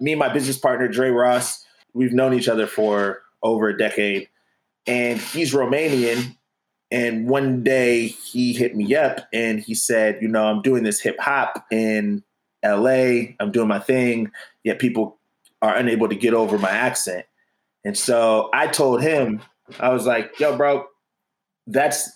[0.00, 4.28] Me and my business partner, Dre Ross, we've known each other for over a decade.
[4.86, 6.36] And he's Romanian.
[6.90, 11.00] And one day he hit me up and he said, You know, I'm doing this
[11.00, 12.22] hip hop in
[12.64, 13.34] LA.
[13.40, 14.30] I'm doing my thing,
[14.62, 15.18] yet people
[15.62, 17.26] are unable to get over my accent.
[17.84, 19.40] And so I told him,
[19.80, 20.86] I was like, yo, bro,
[21.66, 22.10] that's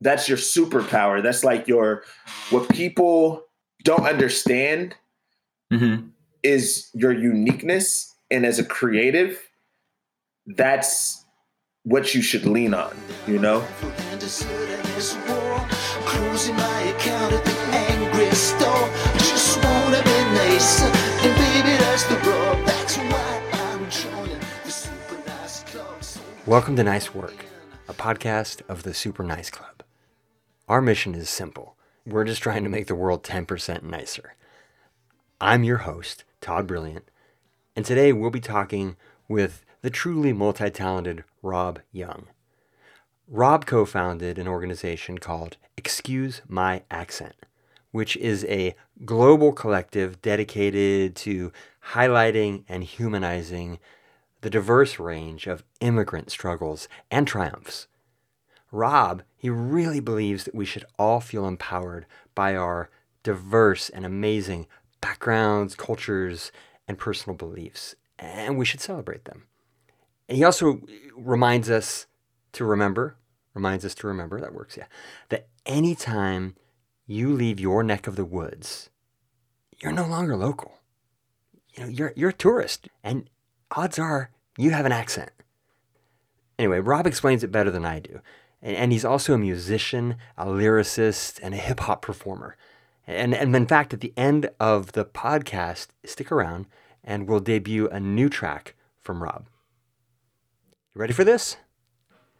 [0.00, 1.22] that's your superpower.
[1.22, 2.04] That's like your
[2.50, 3.44] what people
[3.84, 4.94] don't understand
[5.72, 6.08] mm-hmm.
[6.42, 8.14] Is your uniqueness.
[8.30, 9.38] And as a creative,
[10.46, 11.24] that's
[11.84, 13.60] what you should lean on, you know?
[16.04, 18.88] Closing my account at the angry store.
[19.18, 20.82] Just wanna be nice.
[20.82, 22.66] And baby, that's the rub.
[22.66, 26.02] That's why I'm joining the Super Nice Club.
[26.46, 27.44] Welcome to Nice Work,
[27.88, 29.82] a podcast of the Super Nice Club.
[30.68, 31.76] Our mission is simple.
[32.06, 34.34] We're just trying to make the world 10% nicer.
[35.40, 37.08] I'm your host, Todd Brilliant,
[37.76, 38.96] and today we'll be talking
[39.28, 42.26] with the truly multi talented Rob Young.
[43.28, 47.36] Rob co founded an organization called Excuse My Accent,
[47.92, 51.52] which is a global collective dedicated to
[51.92, 53.78] highlighting and humanizing
[54.40, 57.86] the diverse range of immigrant struggles and triumphs.
[58.72, 62.90] Rob, he really believes that we should all feel empowered by our
[63.22, 64.66] diverse and amazing
[65.02, 66.50] backgrounds, cultures,
[66.88, 69.44] and personal beliefs, and we should celebrate them.
[70.28, 70.80] And he also
[71.14, 72.06] reminds us
[72.52, 73.16] to remember
[73.54, 74.86] reminds us to remember that works, yeah.
[75.28, 76.56] That anytime
[77.06, 78.90] you leave your neck of the woods,
[79.82, 80.78] you're no longer local.
[81.74, 83.28] You know, you're you're a tourist, and
[83.70, 85.30] odds are you have an accent.
[86.58, 88.20] Anyway, Rob explains it better than I do.
[88.60, 92.56] And, and he's also a musician, a lyricist, and a hip hop performer.
[93.06, 96.66] And, and in fact, at the end of the podcast, stick around
[97.02, 99.48] and we'll debut a new track from Rob.
[100.94, 101.56] You ready for this?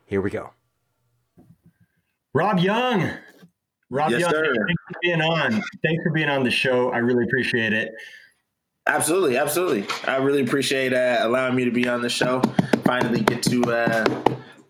[0.07, 0.51] Here we go.
[2.35, 3.11] Rob Young.
[3.91, 4.45] Rob yes, Young, sir.
[4.45, 5.53] thanks for being on.
[5.83, 6.91] Thanks for being on the show.
[6.91, 7.91] I really appreciate it.
[8.87, 9.87] Absolutely, absolutely.
[10.07, 12.43] I really appreciate uh, allowing me to be on the show.
[12.85, 14.05] Finally, get to uh,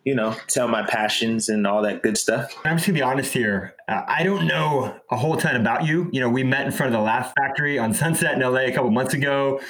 [0.04, 2.52] you know tell my passions and all that good stuff.
[2.64, 3.74] I'm just gonna be honest here.
[3.88, 6.08] Uh, I don't know a whole ton about you.
[6.12, 8.72] You know, we met in front of the Laugh Factory on Sunset in LA a
[8.72, 9.60] couple months ago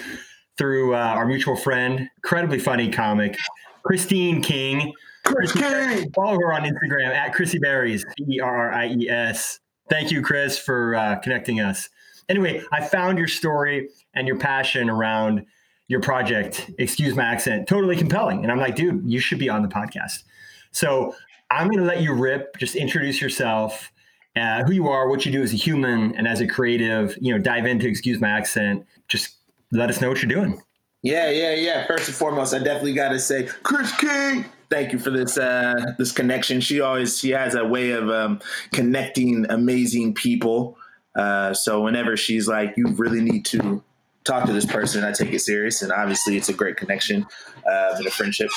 [0.58, 3.36] through uh, our mutual friend, incredibly funny comic,
[3.82, 4.92] Christine King.
[5.24, 6.10] Chris King.
[6.12, 9.60] Follow her on Instagram at Chrissy Berries, E R R I E S.
[9.88, 11.88] Thank you, Chris, for uh, connecting us.
[12.28, 15.44] Anyway, I found your story and your passion around
[15.88, 18.42] your project, Excuse My Accent, totally compelling.
[18.42, 20.22] And I'm like, dude, you should be on the podcast.
[20.70, 21.14] So
[21.50, 23.92] I'm going to let you rip, just introduce yourself,
[24.36, 27.32] uh, who you are, what you do as a human and as a creative, you
[27.32, 28.86] know, dive into Excuse My Accent.
[29.08, 29.36] Just
[29.70, 30.60] let us know what you're doing.
[31.02, 31.86] Yeah, yeah, yeah.
[31.86, 35.92] First and foremost, I definitely got to say, Chris King thank you for this uh,
[35.98, 36.60] this connection.
[36.60, 38.40] She always she has a way of um,
[38.72, 40.78] connecting amazing people.
[41.14, 43.84] Uh, so whenever she's like, you really need to
[44.24, 47.26] talk to this person, I take it serious, and obviously it's a great connection
[47.66, 48.50] uh, and a friendship.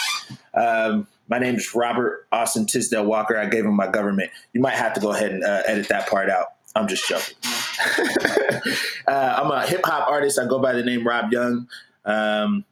[0.53, 3.37] Um, my name is Robert Austin Tisdale Walker.
[3.37, 4.31] I gave him my government.
[4.53, 6.47] You might have to go ahead and uh, edit that part out.
[6.75, 7.35] I'm just joking.
[9.07, 10.37] uh, I'm a hip hop artist.
[10.37, 11.67] I go by the name Rob Young.
[12.03, 12.65] Um,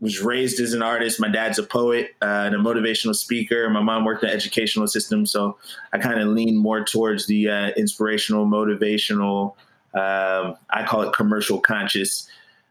[0.00, 1.20] was raised as an artist.
[1.20, 3.68] My dad's a poet uh, and a motivational speaker.
[3.68, 5.58] My mom worked in the educational system, so
[5.92, 9.54] I kind of lean more towards the uh, inspirational, motivational.
[9.94, 12.28] Um, I call it commercial conscious.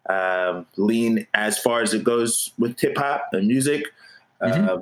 [0.10, 3.86] Um, lean as far as it goes with hip hop and music,
[4.42, 4.68] mm-hmm.
[4.68, 4.82] uh,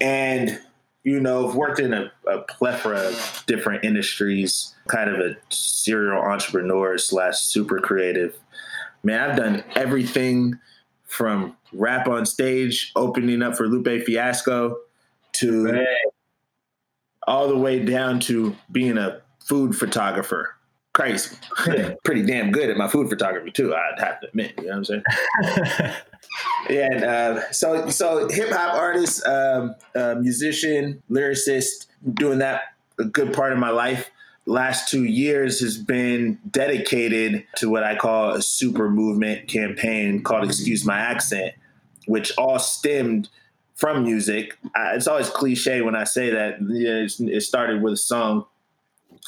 [0.00, 0.60] and
[1.04, 4.74] you know, I've worked in a, a, plethora of different industries.
[4.88, 8.38] Kind of a serial entrepreneur slash super creative.
[9.02, 10.58] Man, I've done everything
[11.04, 14.76] from rap on stage, opening up for Lupe Fiasco,
[15.32, 15.86] to
[17.26, 20.56] all the way down to being a food photographer.
[20.98, 21.36] Crazy.
[22.04, 24.54] Pretty damn good at my food photography too, I'd have to admit.
[24.58, 25.02] You know what I'm
[25.84, 25.94] saying?
[26.70, 32.62] and uh, so so hip hop artist, um, uh, musician, lyricist, doing that
[32.98, 34.10] a good part of my life
[34.44, 40.44] last two years has been dedicated to what I call a super movement campaign called
[40.44, 41.54] Excuse My Accent,
[42.06, 43.28] which all stemmed
[43.76, 44.58] from music.
[44.74, 48.46] it's always cliche when I say that it started with a song,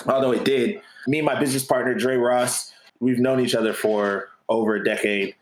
[0.07, 0.81] although it did.
[1.07, 5.35] Me and my business partner, Dre Ross, we've known each other for over a decade,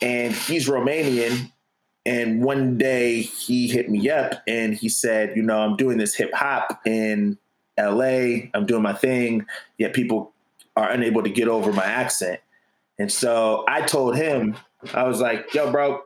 [0.00, 1.50] and he's Romanian.
[2.06, 6.14] And one day he hit me up and he said, You know, I'm doing this
[6.14, 7.36] hip hop in
[7.78, 9.46] LA, I'm doing my thing,
[9.76, 10.32] yet people
[10.76, 12.40] are unable to get over my accent.
[12.98, 14.56] And so I told him,
[14.94, 16.00] I was like, yo, bro,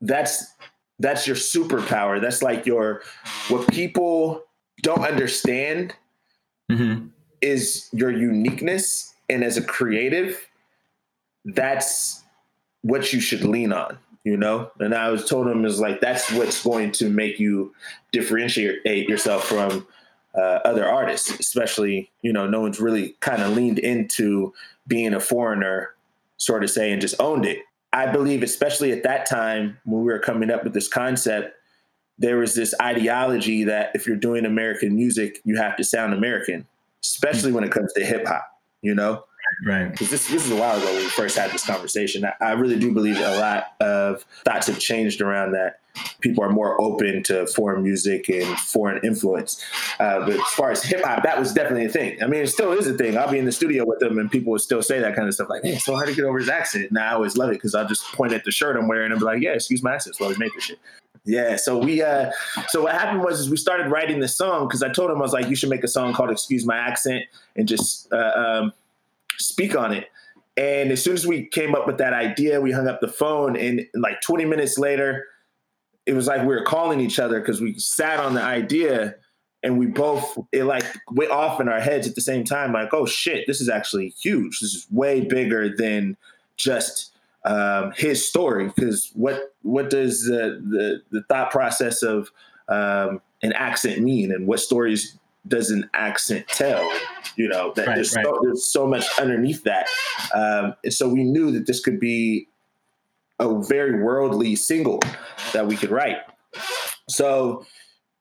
[0.00, 0.54] that's
[0.98, 2.20] that's your superpower.
[2.20, 3.02] That's like your
[3.48, 4.42] what people
[4.82, 5.94] don't understand
[6.70, 7.06] mm-hmm.
[7.40, 9.14] is your uniqueness.
[9.28, 10.48] And as a creative,
[11.44, 12.22] that's
[12.82, 14.70] what you should lean on, you know?
[14.78, 17.74] And I was told him is like that's what's going to make you
[18.12, 19.86] differentiate yourself from
[20.34, 24.54] uh, other artists, especially, you know, no one's really kind of leaned into
[24.86, 25.94] being a foreigner,
[26.36, 27.58] sort of say, and just owned it.
[27.92, 31.57] I believe, especially at that time when we were coming up with this concept,
[32.18, 36.66] there was this ideology that if you're doing American music, you have to sound American,
[37.02, 38.46] especially when it comes to hip hop,
[38.82, 39.24] you know?
[39.64, 39.90] Right.
[39.90, 42.24] Because this, this is a while ago when we first had this conversation.
[42.24, 45.80] I, I really do believe a lot of thoughts have changed around that.
[46.20, 49.64] People are more open to foreign music and foreign influence.
[49.98, 52.22] Uh, but as far as hip hop, that was definitely a thing.
[52.22, 53.16] I mean, it still is a thing.
[53.16, 55.34] I'll be in the studio with them and people would still say that kind of
[55.34, 56.90] stuff like, hey, it's so hard to get over his accent.
[56.90, 59.18] And I always love it because I'll just point at the shirt I'm wearing and
[59.18, 60.16] be like, yeah, excuse my accent.
[60.16, 60.78] So we make this shit.
[61.28, 62.30] Yeah, so we uh
[62.68, 65.20] so what happened was is we started writing the song because I told him I
[65.20, 68.72] was like, you should make a song called Excuse My Accent and just uh, um,
[69.36, 70.08] speak on it.
[70.56, 73.56] And as soon as we came up with that idea, we hung up the phone,
[73.56, 75.26] and like 20 minutes later,
[76.06, 79.14] it was like we were calling each other because we sat on the idea
[79.62, 82.94] and we both it like went off in our heads at the same time like
[82.94, 86.16] oh shit this is actually huge this is way bigger than
[86.56, 92.30] just um, his story because what what does the, the the thought process of
[92.68, 94.32] um, an accent mean?
[94.32, 96.90] And what stories does an accent tell
[97.36, 98.24] you know that right, there's, right.
[98.24, 99.88] So, there's so much underneath that.
[100.34, 102.48] Um, and so we knew that this could be
[103.38, 105.00] a very worldly single
[105.52, 106.18] that we could write.
[107.08, 107.64] So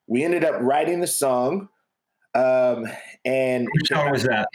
[0.06, 1.69] we ended up writing the song
[2.38, 2.86] um,
[3.25, 4.48] and which song was that?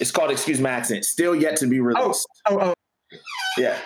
[0.00, 1.04] It's called excuse my accent.
[1.04, 2.26] Still yet to be oh, released.
[2.48, 2.74] oh, oh,
[3.12, 3.18] oh.
[3.58, 3.78] Yeah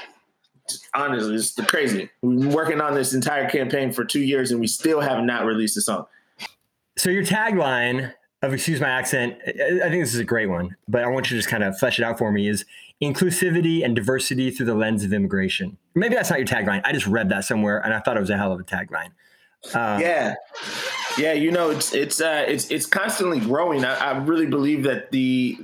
[0.94, 4.66] honestly it's crazy we've been working on this entire campaign for two years and we
[4.66, 6.06] still have not released a song
[6.96, 8.12] so your tagline
[8.42, 11.36] of excuse my accent, I think this is a great one, but I want you
[11.36, 12.64] to just kind of flesh it out for me is
[13.02, 15.76] inclusivity and diversity through the lens of immigration.
[15.94, 16.82] Maybe that's not your tagline.
[16.84, 19.10] I just read that somewhere and I thought it was a hell of a tagline.
[19.74, 20.34] Um, yeah.
[21.16, 23.84] Yeah, you know, it's it's uh, it's it's constantly growing.
[23.84, 25.58] I, I really believe that the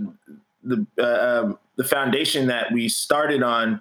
[0.64, 3.80] the uh, um, the foundation that we started on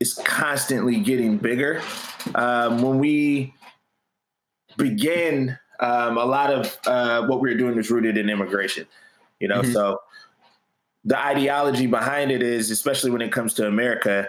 [0.00, 1.82] is constantly getting bigger.
[2.34, 3.54] Um, when we
[4.76, 8.86] began um, a lot of uh, what we were doing was rooted in immigration.
[9.40, 9.72] You know, mm-hmm.
[9.72, 10.00] so
[11.04, 14.28] the ideology behind it is, especially when it comes to America,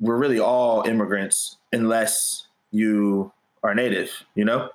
[0.00, 3.32] we're really all immigrants unless you
[3.62, 4.10] are native.
[4.34, 4.70] You know,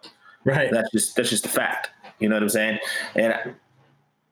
[0.45, 0.71] right?
[0.71, 1.89] That's just that's just a fact.
[2.19, 2.79] You know what I'm saying?
[3.15, 3.55] And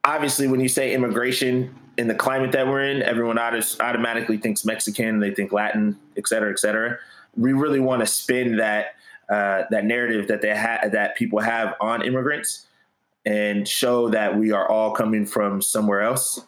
[0.08, 5.20] obviously, when you say immigration in the climate that we're in, everyone automatically thinks Mexican,
[5.20, 6.98] they think Latin, et cetera, et cetera.
[7.36, 8.96] We really want to spin that
[9.30, 12.66] uh, that narrative that they have that people have on immigrants
[13.26, 16.40] and show that we are all coming from somewhere else.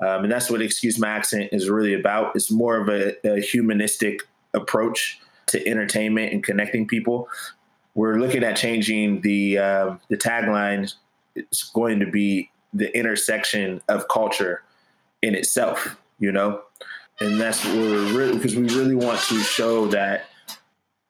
[0.00, 2.36] Um, and that's what Excuse My Accent is really about.
[2.36, 4.20] It's more of a, a humanistic
[4.52, 7.28] approach to entertainment and connecting people.
[7.94, 10.92] We're looking at changing the uh, the tagline.
[11.34, 14.62] It's going to be the intersection of culture
[15.22, 16.62] in itself, you know,
[17.20, 20.26] and that's what we're really because we really want to show that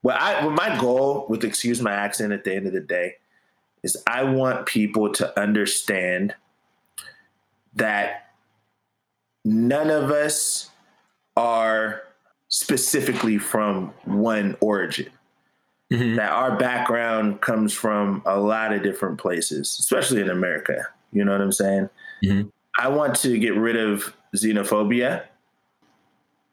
[0.03, 3.15] well, I well, my goal with excuse my accent at the end of the day
[3.83, 6.35] is I want people to understand
[7.75, 8.31] that
[9.45, 10.71] none of us
[11.37, 12.03] are
[12.49, 15.11] specifically from one origin.
[15.93, 16.17] Mm-hmm.
[16.17, 20.89] That our background comes from a lot of different places, especially in America.
[21.13, 21.89] You know what I'm saying?
[22.25, 22.49] Mm-hmm.
[22.79, 25.25] I want to get rid of xenophobia.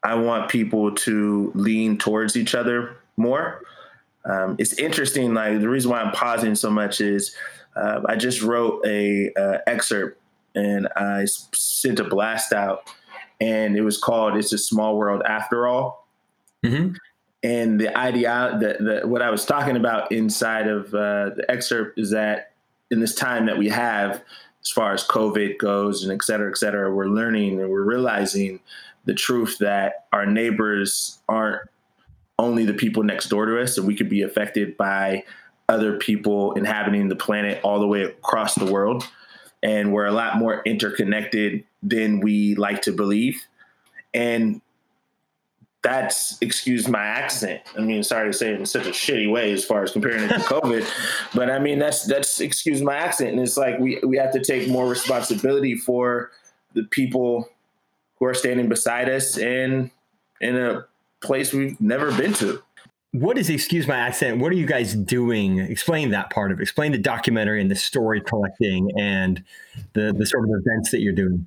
[0.02, 3.62] I want people to lean towards each other more.
[4.24, 5.34] Um, it's interesting.
[5.34, 7.34] Like the reason why I'm pausing so much is
[7.76, 10.20] uh, I just wrote a uh, excerpt
[10.54, 12.88] and I sent a blast out,
[13.40, 16.06] and it was called "It's a Small World After All."
[16.64, 16.94] Mm-hmm.
[17.42, 21.98] And the idea, that the, what I was talking about inside of uh, the excerpt
[21.98, 22.53] is that
[22.94, 24.22] in this time that we have,
[24.62, 28.60] as far as COVID goes, and et cetera, et cetera, we're learning and we're realizing
[29.04, 31.68] the truth that our neighbors aren't
[32.38, 35.24] only the people next door to us, and we could be affected by
[35.68, 39.06] other people inhabiting the planet all the way across the world.
[39.62, 43.42] And we're a lot more interconnected than we like to believe.
[44.12, 44.60] And
[45.84, 47.60] that's excuse my accent.
[47.76, 50.24] I mean, sorry to say it in such a shitty way as far as comparing
[50.24, 50.88] it to COVID,
[51.34, 53.30] but I mean that's that's excuse my accent.
[53.30, 56.32] And it's like we we have to take more responsibility for
[56.72, 57.48] the people
[58.18, 59.90] who are standing beside us and
[60.40, 60.86] in a
[61.22, 62.62] place we've never been to.
[63.12, 65.58] What is, excuse my accent, what are you guys doing?
[65.60, 66.62] Explain that part of it.
[66.62, 69.44] Explain the documentary and the story collecting and
[69.92, 71.46] the, the sort of events that you're doing.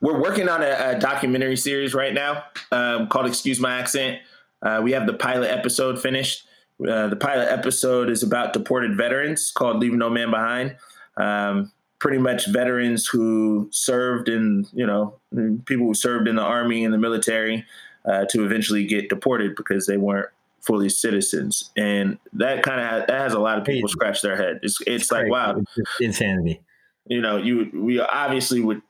[0.00, 4.20] We're working on a, a documentary series right now um, called Excuse My Accent.
[4.62, 6.46] Uh, we have the pilot episode finished.
[6.80, 10.76] Uh, the pilot episode is about deported veterans called Leave No Man Behind.
[11.16, 15.18] Um, pretty much veterans who served in, you know,
[15.64, 17.64] people who served in the army and the military
[18.04, 20.28] uh, to eventually get deported because they weren't
[20.60, 21.70] fully citizens.
[21.76, 24.60] And that kind of that has a lot of people scratch their head.
[24.62, 26.60] It's, it's, it's like, wow, it's insanity.
[27.06, 28.82] You know, you we obviously would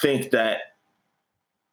[0.00, 0.58] think that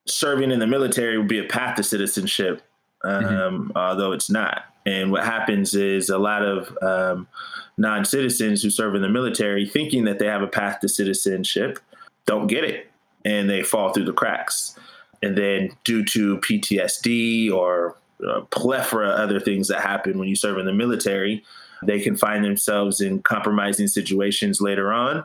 [0.06, 2.62] serving in the military would be a path to citizenship,
[3.04, 3.26] mm-hmm.
[3.26, 3.78] um, mm-hmm.
[3.78, 4.66] although it's not.
[4.86, 7.28] And what happens is a lot of um,
[7.78, 11.80] non citizens who serve in the military, thinking that they have a path to citizenship,
[12.26, 12.92] don't get it
[13.26, 14.78] and they fall through the cracks.
[15.22, 17.96] And then, due to PTSD or
[18.28, 21.44] a plethora of other things that happen when you serve in the military,
[21.84, 25.24] they can find themselves in compromising situations later on,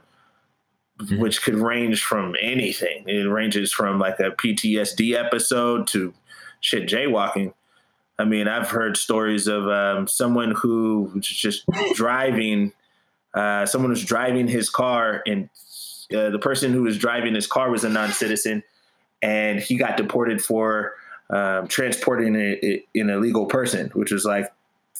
[0.99, 1.21] mm-hmm.
[1.21, 3.05] which could range from anything.
[3.07, 6.15] It ranges from like a PTSD episode to
[6.61, 7.53] shit jaywalking.
[8.19, 12.73] I mean, I've heard stories of um, someone who was just driving,
[13.35, 15.51] uh, someone was driving his car, and
[16.15, 18.63] uh, the person who was driving his car was a non-citizen,
[19.23, 20.95] and he got deported for
[21.29, 24.51] um, transporting a, a, an illegal person, which was like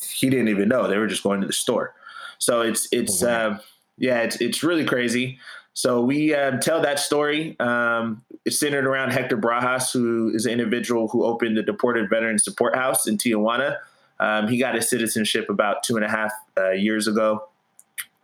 [0.03, 1.95] he didn't even know they were just going to the store.
[2.39, 3.51] So it's it's oh, wow.
[3.51, 3.59] uh,
[3.97, 5.39] yeah, it's it's really crazy.
[5.77, 7.55] So we um, tell that story.
[7.61, 12.45] Um, it's centered around Hector Barajas, who is an individual who opened the Deported Veterans
[12.45, 13.77] Support House in Tijuana.
[14.19, 17.51] Um, he got his citizenship about two and a half uh, years ago.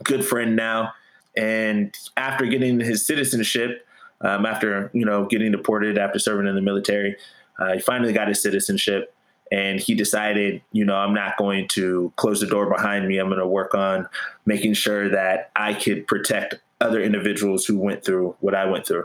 [0.02, 0.94] Good friend now,
[1.36, 3.86] and after getting his citizenship,
[4.22, 7.16] um, after you know getting deported after serving in the military,
[7.58, 9.14] uh, he finally got his citizenship
[9.52, 13.18] and he decided, you know, I'm not going to close the door behind me.
[13.18, 14.08] I'm going to work on
[14.46, 19.04] making sure that I could protect other individuals who went through what I went through.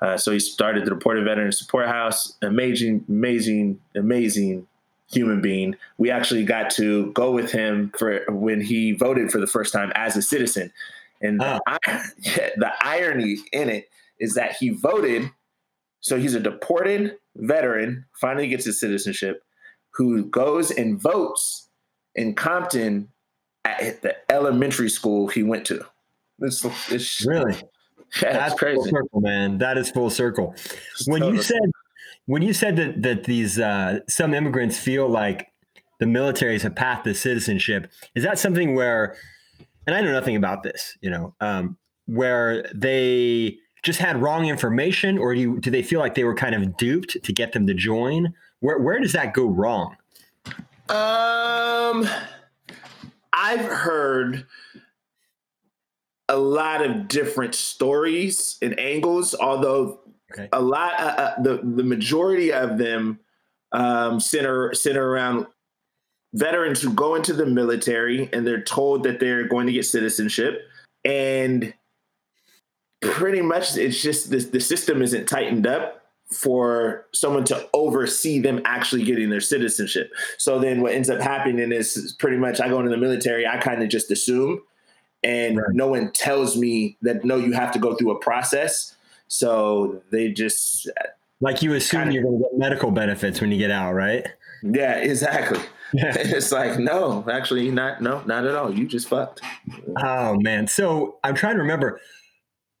[0.00, 2.38] Uh, so he started the Deported Veterans Support House.
[2.40, 4.66] Amazing, amazing, amazing
[5.12, 5.76] human being.
[5.98, 9.92] We actually got to go with him for when he voted for the first time
[9.94, 10.72] as a citizen.
[11.20, 11.58] And oh.
[11.66, 15.30] the, the irony in it is that he voted.
[16.00, 19.44] So he's a deported veteran, finally gets his citizenship,
[19.94, 21.68] who goes and votes
[22.14, 23.08] in Compton
[23.64, 25.84] at the elementary school he went to.
[26.44, 27.54] It's, it's really
[28.20, 29.58] yeah, that's crazy, circle, man.
[29.58, 30.54] That is full circle.
[31.06, 31.70] When you said
[32.26, 35.48] when you said that that these uh, some immigrants feel like
[35.98, 39.16] the military is a path to citizenship, is that something where?
[39.86, 45.18] And I know nothing about this, you know, um, where they just had wrong information,
[45.18, 47.66] or do you, do they feel like they were kind of duped to get them
[47.66, 48.32] to join?
[48.62, 49.96] Where where does that go wrong?
[50.88, 52.08] Um,
[53.32, 54.46] I've heard
[56.28, 59.98] a lot of different stories and angles, although
[60.32, 60.48] okay.
[60.52, 63.18] a lot, uh, uh, the the majority of them
[63.72, 65.46] um, center center around
[66.32, 70.68] veterans who go into the military and they're told that they're going to get citizenship,
[71.04, 71.74] and
[73.00, 76.01] pretty much it's just the the system isn't tightened up
[76.32, 80.12] for someone to oversee them actually getting their citizenship.
[80.38, 83.58] So then what ends up happening is pretty much I go into the military, I
[83.58, 84.62] kind of just assume
[85.22, 85.66] and right.
[85.72, 88.96] no one tells me that no you have to go through a process
[89.28, 90.90] so they just
[91.40, 94.26] like you assume kinda, you're going to get medical benefits when you get out right
[94.62, 95.60] yeah exactly
[95.94, 96.14] yeah.
[96.18, 99.40] it's like no actually not no not at all you just fucked
[100.02, 102.00] oh man so i'm trying to remember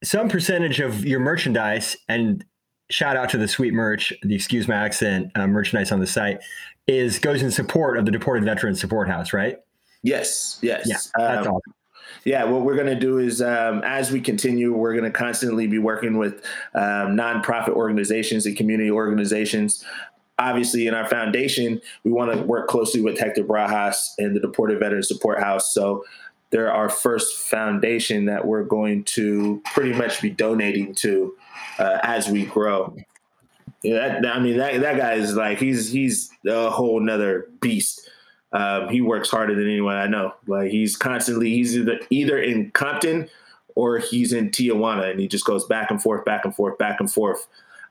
[0.04, 2.44] some percentage of your merchandise and
[2.92, 6.40] shout out to the sweet merch the excuse my accent uh, merchandise on the site
[6.86, 9.58] is goes in support of the deported veterans support house right
[10.02, 11.74] yes yes yeah that's um, awesome
[12.24, 15.66] yeah, what we're going to do is um, as we continue, we're going to constantly
[15.66, 16.44] be working with
[16.74, 19.84] um, nonprofit organizations and community organizations.
[20.38, 24.78] Obviously, in our foundation, we want to work closely with Hector Barajas and the Deported
[24.78, 25.72] Veterans Support House.
[25.74, 26.04] So
[26.50, 31.34] they're our first foundation that we're going to pretty much be donating to
[31.78, 32.96] uh, as we grow.
[33.82, 38.08] Yeah, that, I mean that that guy is like he's he's a whole nother beast.
[38.52, 40.34] Um, he works harder than anyone I know.
[40.46, 43.28] Like he's constantly he's either either in Compton
[43.74, 47.00] or he's in Tijuana, and he just goes back and forth, back and forth, back
[47.00, 47.46] and forth,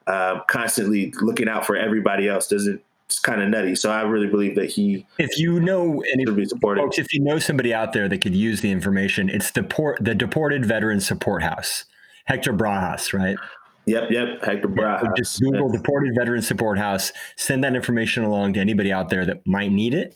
[0.08, 2.48] uh, constantly looking out for everybody else.
[2.48, 3.76] Doesn't it's kind of nutty.
[3.76, 5.06] So I really believe that he.
[5.18, 8.72] If you know any folks, if you know somebody out there that could use the
[8.72, 11.84] information, it's the port the Deported veteran Support House,
[12.26, 13.38] Hector Barajas, right?
[13.86, 14.44] Yep, yep.
[14.44, 15.02] Hector Barajas.
[15.02, 17.12] So just Google Deported Veteran Support House.
[17.36, 20.16] Send that information along to anybody out there that might need it.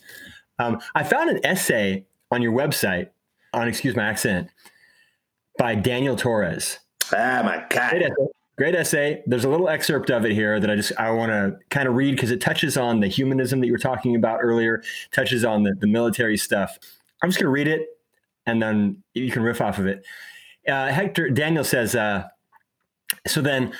[0.58, 3.10] Um, I found an essay on your website
[3.52, 4.48] on Excuse My Accent
[5.58, 6.78] by Daniel Torres.
[7.12, 7.90] Ah, my God.
[7.90, 8.26] Great essay.
[8.56, 9.22] Great essay.
[9.26, 11.94] There's a little excerpt of it here that I just I want to kind of
[11.94, 14.82] read because it touches on the humanism that you were talking about earlier,
[15.12, 16.78] touches on the, the military stuff.
[17.22, 17.86] I'm just going to read it,
[18.46, 20.06] and then you can riff off of it.
[20.66, 22.24] Uh, Hector Daniel says, uh,
[23.26, 23.72] so then,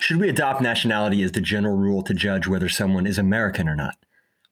[0.00, 3.76] should we adopt nationality as the general rule to judge whether someone is American or
[3.76, 3.96] not?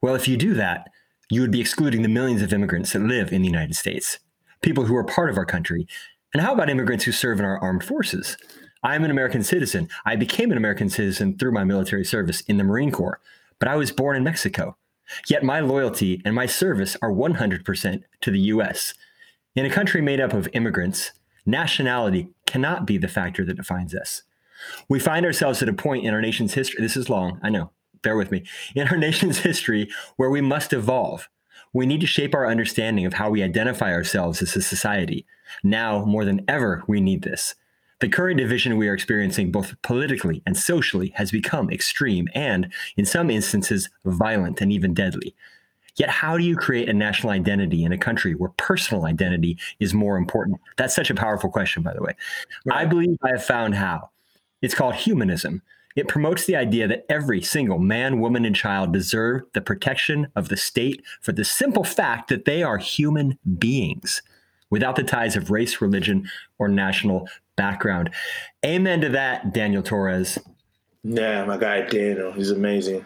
[0.00, 0.88] Well, if you do that,
[1.30, 4.18] you would be excluding the millions of immigrants that live in the United States,
[4.62, 5.86] people who are part of our country.
[6.32, 8.36] And how about immigrants who serve in our armed forces?
[8.82, 9.88] I am an American citizen.
[10.04, 13.20] I became an American citizen through my military service in the Marine Corps,
[13.58, 14.76] but I was born in Mexico.
[15.28, 18.94] Yet my loyalty and my service are 100% to the US.
[19.54, 21.12] In a country made up of immigrants,
[21.46, 24.22] nationality cannot be the factor that defines us.
[24.88, 26.82] We find ourselves at a point in our nation's history.
[26.82, 27.70] This is long, I know,
[28.02, 28.44] bear with me.
[28.74, 31.28] In our nation's history where we must evolve.
[31.72, 35.26] We need to shape our understanding of how we identify ourselves as a society.
[35.64, 37.56] Now, more than ever, we need this.
[38.00, 43.04] The current division we are experiencing, both politically and socially, has become extreme and, in
[43.04, 45.34] some instances, violent and even deadly.
[45.96, 49.94] Yet, how do you create a national identity in a country where personal identity is
[49.94, 50.60] more important?
[50.76, 52.14] That's such a powerful question, by the way.
[52.66, 52.80] Right.
[52.80, 54.10] I believe I have found how.
[54.64, 55.60] It's called humanism.
[55.94, 60.48] It promotes the idea that every single man, woman, and child deserve the protection of
[60.48, 64.22] the state for the simple fact that they are human beings
[64.70, 68.08] without the ties of race, religion, or national background.
[68.64, 70.38] Amen to that, Daniel Torres.
[71.02, 73.04] Yeah, my guy Daniel, he's amazing.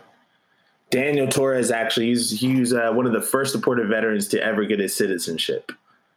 [0.91, 4.79] Daniel Torres actually he's he's uh, one of the first deported veterans to ever get
[4.79, 5.73] his citizenship.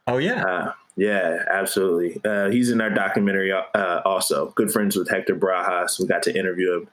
[0.06, 2.20] Oh yeah, uh, yeah, absolutely.
[2.24, 4.52] Uh, he's in our documentary uh, also.
[4.54, 5.98] Good friends with Hector Barajas.
[5.98, 6.88] We got to interview him,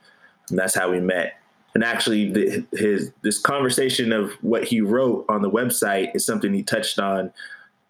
[0.50, 1.36] and that's how we met.
[1.76, 6.54] And actually, the, his this conversation of what he wrote on the website is something
[6.54, 7.32] he touched on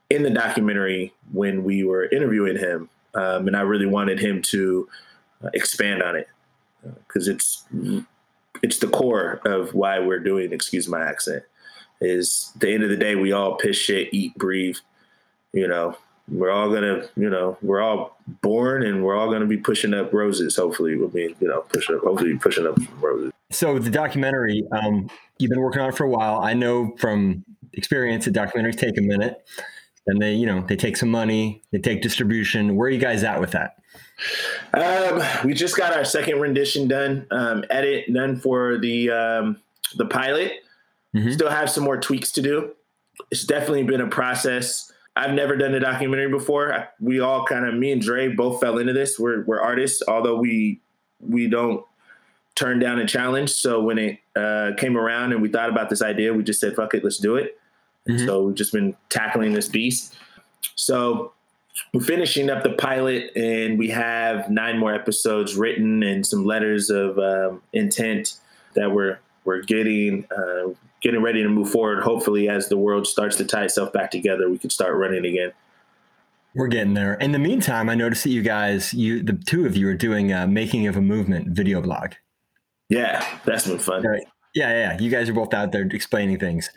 [0.10, 4.90] in the documentary when we were interviewing him, um, and I really wanted him to
[5.44, 6.28] uh, expand on it
[7.08, 7.66] because uh, it's
[8.64, 10.52] it's the core of why we're doing.
[10.52, 11.44] Excuse my accent.
[12.02, 14.78] Is the end of the day we all piss shit, eat, breathe.
[15.54, 19.58] You know, we're all gonna, you know, we're all born and we're all gonna be
[19.58, 20.56] pushing up roses.
[20.56, 23.32] Hopefully, we'll be, you know, pushing up, hopefully pushing up roses.
[23.52, 25.10] So the documentary, um,
[25.40, 26.40] you've been working on it for a while.
[26.40, 29.44] I know from experience that documentaries take a minute,
[30.06, 32.76] and they, you know, they take some money, they take distribution.
[32.76, 33.78] Where are you guys at with that?
[34.74, 39.62] Um, we just got our second rendition done, um, edit done for the um,
[39.96, 40.54] the pilot.
[41.16, 41.32] Mm-hmm.
[41.32, 42.74] Still have some more tweaks to do.
[43.32, 44.92] It's definitely been a process.
[45.20, 46.88] I've never done a documentary before.
[47.02, 49.20] We all kind of, me and Dre, both fell into this.
[49.20, 50.80] We're we're artists, although we
[51.20, 51.84] we don't
[52.56, 53.50] turn down a challenge.
[53.50, 56.74] So when it uh, came around and we thought about this idea, we just said,
[56.74, 57.60] "Fuck it, let's do it."
[58.08, 58.26] Mm-hmm.
[58.26, 60.16] So we've just been tackling this beast.
[60.76, 61.34] So
[61.94, 66.90] we're finishing up the pilot and we have nine more episodes written and some letters
[66.90, 68.38] of um, intent
[68.76, 72.04] that we're we're getting uh, getting ready to move forward.
[72.04, 75.52] Hopefully as the world starts to tie itself back together we can start running again.
[76.56, 77.14] We're getting there.
[77.16, 80.32] In the meantime i noticed that you guys you the two of you are doing
[80.32, 82.14] a making of a movement video blog.
[82.90, 84.04] Yeah that's been fun.
[84.04, 84.24] Right.
[84.56, 86.70] yeah yeah you guys are both out there explaining things.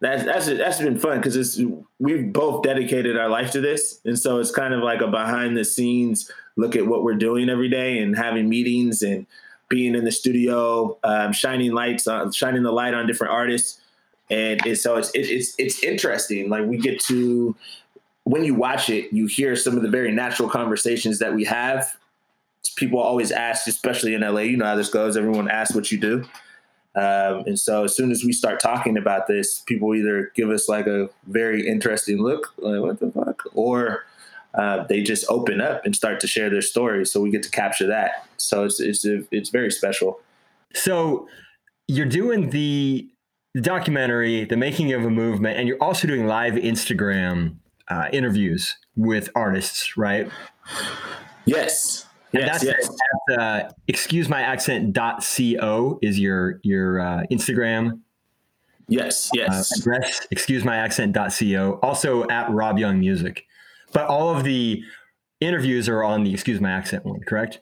[0.00, 1.60] That's that's that's been fun because it's
[2.00, 5.56] we've both dedicated our life to this, and so it's kind of like a behind
[5.56, 9.26] the scenes look at what we're doing every day and having meetings and
[9.72, 13.80] being in the studio, um, shining lights on, shining the light on different artists,
[14.30, 16.50] and it's, so it's it, it's it's interesting.
[16.50, 17.56] Like we get to
[18.24, 21.96] when you watch it, you hear some of the very natural conversations that we have.
[22.76, 25.16] People always ask, especially in LA, you know how this goes.
[25.16, 26.24] Everyone asks what you do.
[26.94, 30.68] Um, and so as soon as we start talking about this, people either give us
[30.68, 34.04] like a very interesting look, like what the fuck, or
[34.54, 37.12] uh, they just open up and start to share their stories.
[37.12, 38.26] So we get to capture that.
[38.36, 40.20] So it's it's it's very special.
[40.74, 41.28] So
[41.88, 43.08] you're doing the
[43.60, 47.56] documentary, the making of a movement, and you're also doing live Instagram
[47.88, 50.30] uh, interviews with artists, right?
[51.44, 52.06] Yes.
[52.32, 52.96] And yes, that's, yes.
[53.28, 58.00] That's, uh, excuse my accent dot co is your your uh, Instagram.
[58.88, 59.70] Yes, yes.
[59.70, 61.78] Uh, address excuse my accent dot co.
[61.82, 63.44] Also at Rob Young Music,
[63.92, 64.82] but all of the
[65.40, 67.60] interviews are on the excuse my accent one, correct?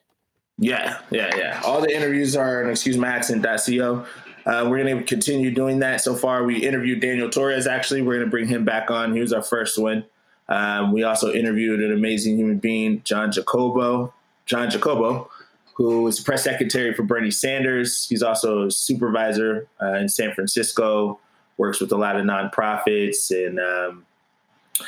[0.58, 1.60] Yeah, yeah, yeah.
[1.64, 4.06] All the interviews are on excuse my accent co.
[4.46, 6.00] Uh, we're going to continue doing that.
[6.00, 7.66] So far, we interviewed Daniel Torres.
[7.66, 9.14] Actually, we're going to bring him back on.
[9.14, 10.04] He was our first one.
[10.48, 14.12] Um, we also interviewed an amazing human being, John Jacobo,
[14.46, 15.30] John Jacobo,
[15.74, 18.06] who is press secretary for Bernie Sanders.
[18.08, 21.20] He's also a supervisor uh, in San Francisco,
[21.56, 23.30] works with a lot of nonprofits.
[23.30, 24.06] And um,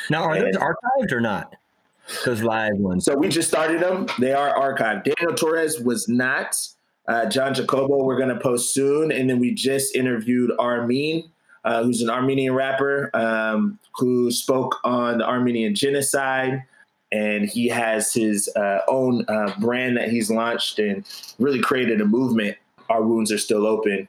[0.09, 1.55] now, are and, those archived or not?
[2.25, 3.05] Those live ones.
[3.05, 4.07] So we just started them.
[4.19, 5.05] They are archived.
[5.05, 6.55] Daniel Torres was not.
[7.07, 9.11] Uh, John Jacobo, we're going to post soon.
[9.11, 11.23] And then we just interviewed Armin,
[11.63, 16.63] uh, who's an Armenian rapper um, who spoke on the Armenian genocide
[17.13, 21.05] and he has his uh, own uh, brand that he's launched and
[21.37, 22.57] really created a movement.
[22.89, 24.07] Our wounds are still open,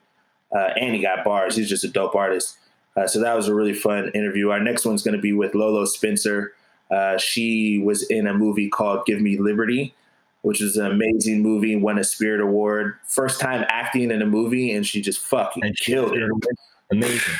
[0.56, 1.54] uh, and he got bars.
[1.54, 2.56] He's just a dope artist.
[2.96, 4.50] Uh, so that was a really fun interview.
[4.50, 6.54] Our next one's going to be with Lolo Spencer.
[6.90, 9.94] Uh, she was in a movie called Give Me Liberty,
[10.42, 11.74] which is an amazing movie.
[11.76, 12.94] Won a Spirit Award.
[13.08, 16.30] First time acting in a movie, and she just fucking and killed it.
[16.92, 17.34] Amazing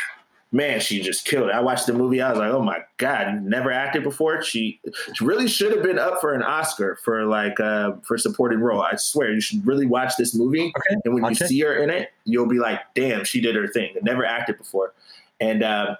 [0.54, 1.52] man, she just killed it.
[1.52, 2.22] I watched the movie.
[2.22, 4.40] I was like, oh my god, never acted before.
[4.40, 4.80] She,
[5.12, 8.80] she really should have been up for an Oscar for like uh, for supporting role.
[8.80, 10.72] I swear, you should really watch this movie.
[10.76, 13.66] Okay, and when you see her in it, you'll be like, damn, she did her
[13.66, 13.94] thing.
[14.02, 14.94] Never acted before,
[15.40, 15.62] and.
[15.62, 15.96] Uh,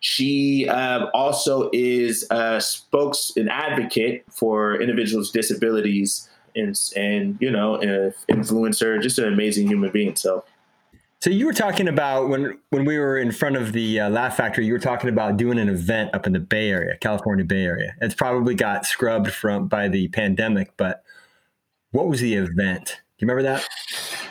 [0.00, 7.50] she um, also is a spokes an advocate for individuals with disabilities and and you
[7.50, 10.14] know an influencer, just an amazing human being.
[10.14, 10.44] So
[11.22, 14.36] so you were talking about when when we were in front of the uh, Laugh
[14.36, 17.64] Factory, you were talking about doing an event up in the Bay Area, California Bay
[17.64, 17.94] Area.
[18.00, 21.02] It's probably got scrubbed from by the pandemic, but
[21.90, 23.00] what was the event?
[23.18, 23.66] Do you remember that?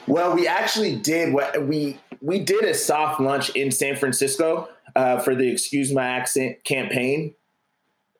[0.07, 5.19] Well, we actually did what we we did a soft lunch in San Francisco uh,
[5.19, 7.33] for the Excuse My Accent campaign.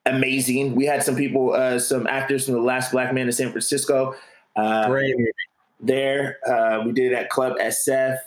[0.04, 0.74] Amazing.
[0.76, 4.14] We had some people, uh, some actors from the Last Black Man in San Francisco.
[4.54, 5.14] Uh, Great.
[5.80, 8.18] There, uh, we did it at Club SF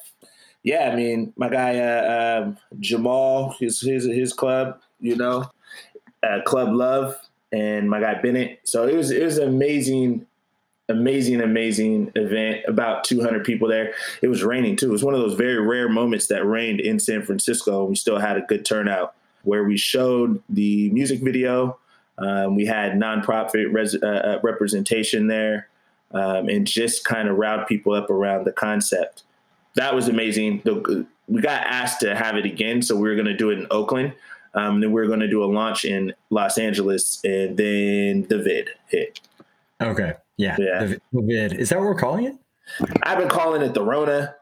[0.63, 5.49] yeah, I mean, my guy uh, um, Jamal, his his his club, you know,
[6.21, 7.15] uh, Club Love,
[7.51, 8.59] and my guy Bennett.
[8.63, 10.25] So it was it was an amazing,
[10.89, 12.61] amazing, amazing event.
[12.67, 13.93] About 200 people there.
[14.21, 14.89] It was raining too.
[14.89, 17.85] It was one of those very rare moments that rained in San Francisco.
[17.85, 21.79] We still had a good turnout where we showed the music video.
[22.17, 25.69] Um, we had nonprofit res- uh, uh representation there,
[26.11, 29.23] um, and just kind of riled people up around the concept
[29.75, 30.61] that was amazing.
[30.65, 33.59] The, we got asked to have it again, so we were going to do it
[33.59, 34.13] in Oakland.
[34.53, 38.41] Um, then we are going to do a launch in Los Angeles, and then the
[38.43, 39.19] vid hit.
[39.81, 40.85] Okay, yeah, yeah.
[40.85, 42.35] The, vid is that what we're calling it?
[43.03, 44.35] I've been calling it the Rona.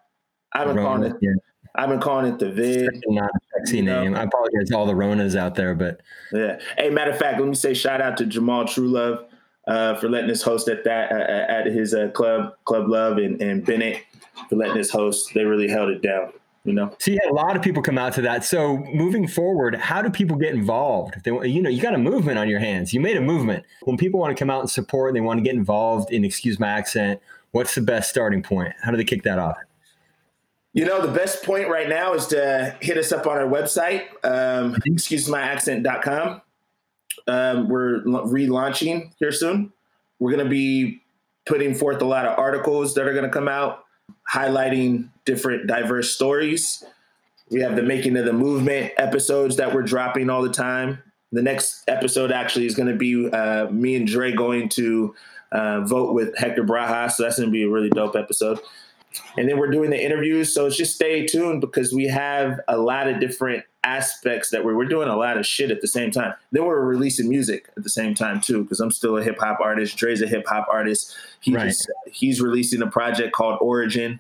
[0.54, 1.18] I've been Rona, calling it.
[1.22, 1.32] Yeah.
[1.76, 3.04] I've been calling it the vid.
[3.08, 4.14] Not a sexy name.
[4.14, 4.20] Know?
[4.20, 6.60] I apologize to all the Ronas out there, but yeah.
[6.78, 9.26] Hey, matter of fact, let me say shout out to Jamal Trulove
[9.68, 13.42] uh, for letting us host at that uh, at his uh, club, Club Love, and,
[13.42, 14.04] and Bennett
[14.50, 15.34] for letting us host.
[15.34, 16.32] They really held it down.
[16.68, 16.94] You know.
[17.00, 18.44] So yeah, a lot of people come out to that.
[18.44, 21.16] So moving forward, how do people get involved?
[21.24, 22.94] They, you know, you got a movement on your hands.
[22.94, 23.64] You made a movement.
[23.84, 26.26] When people want to come out and support, and they want to get involved in
[26.26, 27.22] Excuse My Accent.
[27.52, 28.74] What's the best starting point?
[28.82, 29.58] How do they kick that off?
[30.74, 34.04] You know, the best point right now is to hit us up on our website,
[34.26, 36.42] um, excusemyaccent.com.
[37.28, 39.72] Um, we're relaunching here soon.
[40.20, 41.02] We're going to be
[41.46, 43.86] putting forth a lot of articles that are going to come out
[44.32, 46.84] highlighting different diverse stories.
[47.50, 51.02] We have the making of the movement episodes that we're dropping all the time.
[51.32, 55.16] The next episode actually is going to be uh, me and Dre going to
[55.52, 57.10] uh, vote with Hector Braja.
[57.10, 58.60] So that's going to be a really dope episode.
[59.38, 60.54] And then we're doing the interviews.
[60.54, 64.86] So just stay tuned because we have a lot of different aspects that we're, we're
[64.86, 66.34] doing a lot of shit at the same time.
[66.52, 69.60] Then we're releasing music at the same time too, because I'm still a hip hop
[69.62, 69.98] artist.
[69.98, 71.16] Dre's a hip hop artist.
[71.40, 71.68] He right.
[71.68, 74.20] just, he's releasing a project called Origin.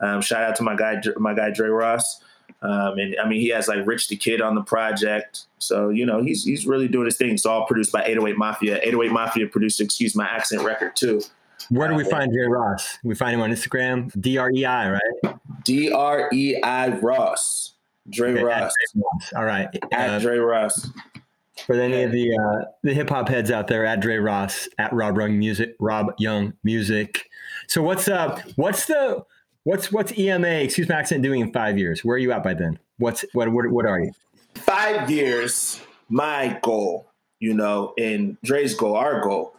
[0.00, 2.22] Um, shout out to my guy, my guy Dre Ross.
[2.62, 5.46] Um, and I mean, he has like Rich the Kid on the project.
[5.58, 7.30] So, you know, he's, he's really doing his thing.
[7.30, 8.76] It's all produced by 808 Mafia.
[8.76, 11.20] 808 Mafia produced, excuse my accent record too.
[11.70, 12.98] Where do we uh, find Dre Ross?
[13.02, 15.34] We find him on Instagram, D R E I, right?
[15.64, 17.74] D R E I Ross.
[18.10, 18.72] Dre okay, Ross.
[19.36, 19.68] All right.
[19.92, 20.88] At uh, Dre Ross.
[21.66, 24.92] For any of the uh, the hip hop heads out there, at Dre Ross, at
[24.92, 27.28] Rob Young Music, Rob Young Music.
[27.66, 29.24] So what's uh what's the
[29.64, 32.04] what's what's EMA, excuse my accent, doing in five years?
[32.04, 32.78] Where are you at by then?
[32.98, 34.12] What's what what what are you?
[34.54, 39.54] Five years, my goal, you know, and Dre's goal, our goal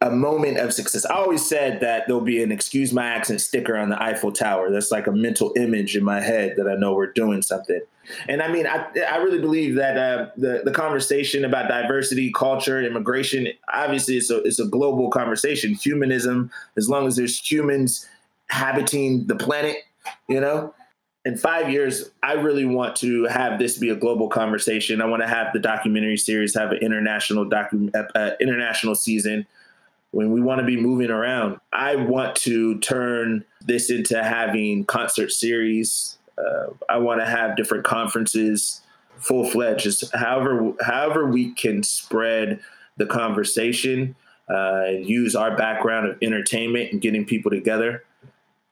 [0.00, 1.04] a moment of success.
[1.04, 4.70] I always said that there'll be an excuse my accent sticker on the Eiffel Tower.
[4.70, 7.80] That's like a mental image in my head that I know we're doing something.
[8.28, 12.80] And I mean, I, I really believe that uh, the the conversation about diversity, culture,
[12.80, 15.74] immigration, obviously, it's a it's a global conversation.
[15.74, 18.08] Humanism, as long as there's humans
[18.48, 19.76] habiting the planet,
[20.28, 20.74] you know.
[21.24, 25.02] In five years, I really want to have this be a global conversation.
[25.02, 29.46] I want to have the documentary series have an international docu- uh, international season
[30.10, 31.58] when we want to be moving around.
[31.72, 36.18] I want to turn this into having concert series.
[36.38, 38.80] Uh, I want to have different conferences,
[39.18, 39.84] full fledged.
[39.84, 42.60] Just however, however we can spread
[42.96, 44.14] the conversation
[44.48, 48.04] uh, and use our background of entertainment and getting people together.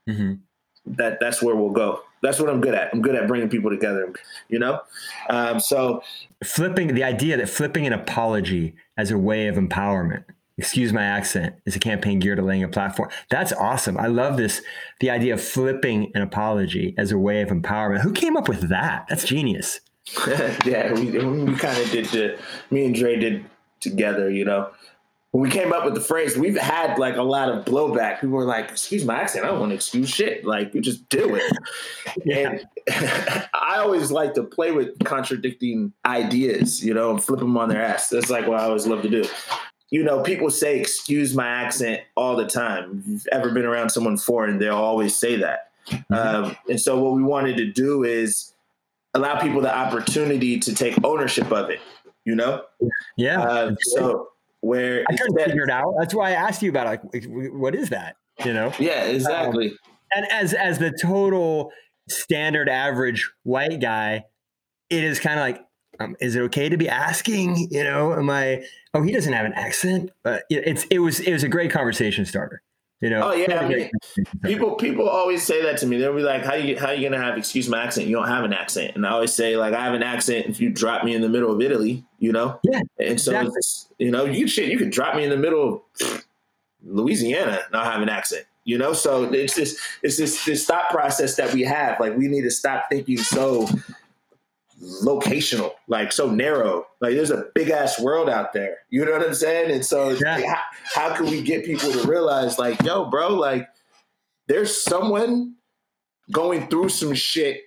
[0.09, 0.35] Mm-hmm.
[0.87, 2.03] That that's where we'll go.
[2.23, 2.93] That's what I'm good at.
[2.95, 4.13] I'm good at bringing people together.
[4.49, 4.81] You know,
[5.29, 6.03] um, so
[6.45, 10.25] flipping the idea that flipping an apology as a way of empowerment
[10.59, 13.11] excuse my accent is a campaign geared to laying a platform.
[13.29, 13.99] That's awesome.
[13.99, 14.63] I love this
[15.01, 18.01] the idea of flipping an apology as a way of empowerment.
[18.01, 19.07] Who came up with that?
[19.09, 19.81] That's genius.
[20.65, 22.39] Yeah we, we kind of did the
[22.71, 23.45] me and dre did
[23.81, 24.71] together you know.
[25.33, 26.37] When we came up with the phrase.
[26.39, 28.21] We've had like a lot of blowback.
[28.21, 30.47] People were like excuse my accent i don't want to excuse shit.
[30.47, 31.53] Like you just do it.
[32.25, 32.51] Yeah.
[32.51, 32.67] and
[33.53, 37.83] i always like to play with contradicting ideas you know and flip them on their
[37.83, 38.09] ass.
[38.09, 39.25] That's like what i always love to do
[39.91, 43.01] you know, people say excuse my accent all the time.
[43.01, 45.71] If you've ever been around someone foreign, they'll always say that.
[45.89, 46.15] Mm-hmm.
[46.15, 48.53] Um, and so what we wanted to do is
[49.15, 51.81] allow people the opportunity to take ownership of it,
[52.25, 52.65] you know?
[53.17, 53.41] Yeah.
[53.43, 54.29] Uh, so
[54.61, 55.95] where I couldn't figure it out.
[55.99, 57.01] That's why I asked you about it.
[57.13, 58.17] like, what is that?
[58.45, 58.73] You know?
[58.79, 59.71] Yeah, exactly.
[59.71, 59.79] Um,
[60.15, 61.71] and as, as the total
[62.09, 64.25] standard average white guy,
[64.91, 65.63] it is kind of like,
[65.99, 67.69] um, is it okay to be asking?
[67.71, 68.65] You know, am I?
[68.97, 70.11] Oh, he doesn't have an accent.
[70.23, 72.63] But it's it was it was a great conversation starter.
[73.01, 73.29] You know.
[73.29, 73.91] Oh yeah, I mean,
[74.43, 75.99] people people always say that to me.
[75.99, 78.07] They'll be like, "How you how you gonna have excuse my accent?
[78.07, 80.63] You don't have an accent." And I always say like, "I have an accent if
[80.63, 82.59] you drop me in the middle of Italy." You know.
[82.63, 82.81] Yeah.
[82.99, 83.61] And so exactly.
[83.99, 86.25] you know you shit you could drop me in the middle of
[86.83, 88.47] Louisiana and I have an accent.
[88.65, 92.01] You know, so it's this it's this this thought process that we have.
[92.01, 93.69] Like we need to stop thinking so
[94.83, 96.87] locational, like so narrow.
[97.01, 98.79] Like there's a big ass world out there.
[98.91, 99.71] You know what I'm saying?
[99.71, 100.37] And so yeah.
[100.37, 100.61] like, how,
[100.95, 103.69] how can we get people to realize like, yo, bro, like
[104.49, 105.55] there's someone
[106.33, 107.61] going through some shit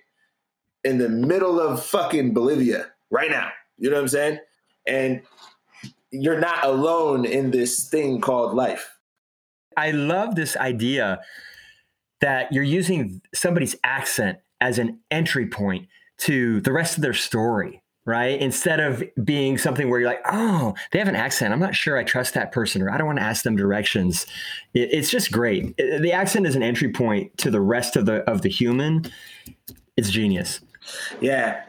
[0.84, 3.50] in the middle of fucking Bolivia right now.
[3.78, 4.38] You know what I'm saying?
[4.86, 5.22] And
[6.10, 8.98] you're not alone in this thing called life.
[9.76, 11.20] I love this idea
[12.20, 15.88] that you're using somebody's accent as an entry point
[16.20, 18.40] to the rest of their story, right?
[18.40, 21.52] Instead of being something where you're like, oh, they have an accent.
[21.52, 24.26] I'm not sure I trust that person, or I don't want to ask them directions.
[24.74, 25.74] It, it's just great.
[25.78, 29.06] It, the accent is an entry point to the rest of the of the human.
[29.96, 30.60] It's genius.
[31.20, 31.62] Yeah,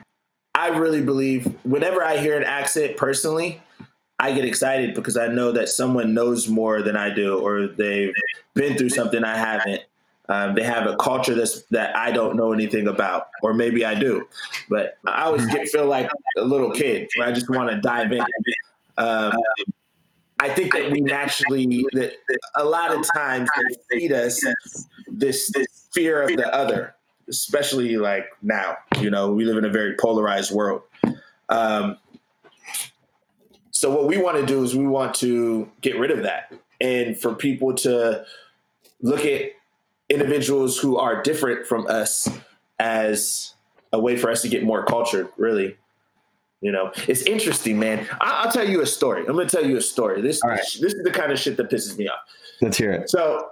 [0.55, 3.61] I really believe whenever I hear an accent personally,
[4.19, 8.13] I get excited because I know that someone knows more than I do, or they've
[8.53, 9.81] been through something I haven't,
[10.29, 13.95] um, they have a culture that's that I don't know anything about, or maybe I
[13.95, 14.27] do.
[14.69, 17.09] But I always get feel like a little kid.
[17.21, 18.23] I just want to dive in.
[18.97, 19.33] Um,
[20.39, 22.13] I think that we naturally that
[22.55, 23.49] a lot of times
[23.89, 24.43] they feed us
[25.07, 26.95] this, this fear of the other,
[27.29, 28.77] especially like now.
[28.99, 30.81] You know, we live in a very polarized world.
[31.49, 31.97] Um,
[33.71, 37.19] so what we want to do is we want to get rid of that, and
[37.19, 38.25] for people to
[39.01, 39.51] look at
[40.11, 42.27] individuals who are different from us
[42.79, 43.53] as
[43.93, 45.77] a way for us to get more cultured, really.
[46.61, 48.07] You know, it's interesting, man.
[48.19, 49.21] I- will tell you a story.
[49.21, 50.21] I'm going to tell you a story.
[50.21, 50.59] This right.
[50.59, 52.19] this is the kind of shit that pisses me off.
[52.61, 53.09] Let's hear it.
[53.09, 53.49] So,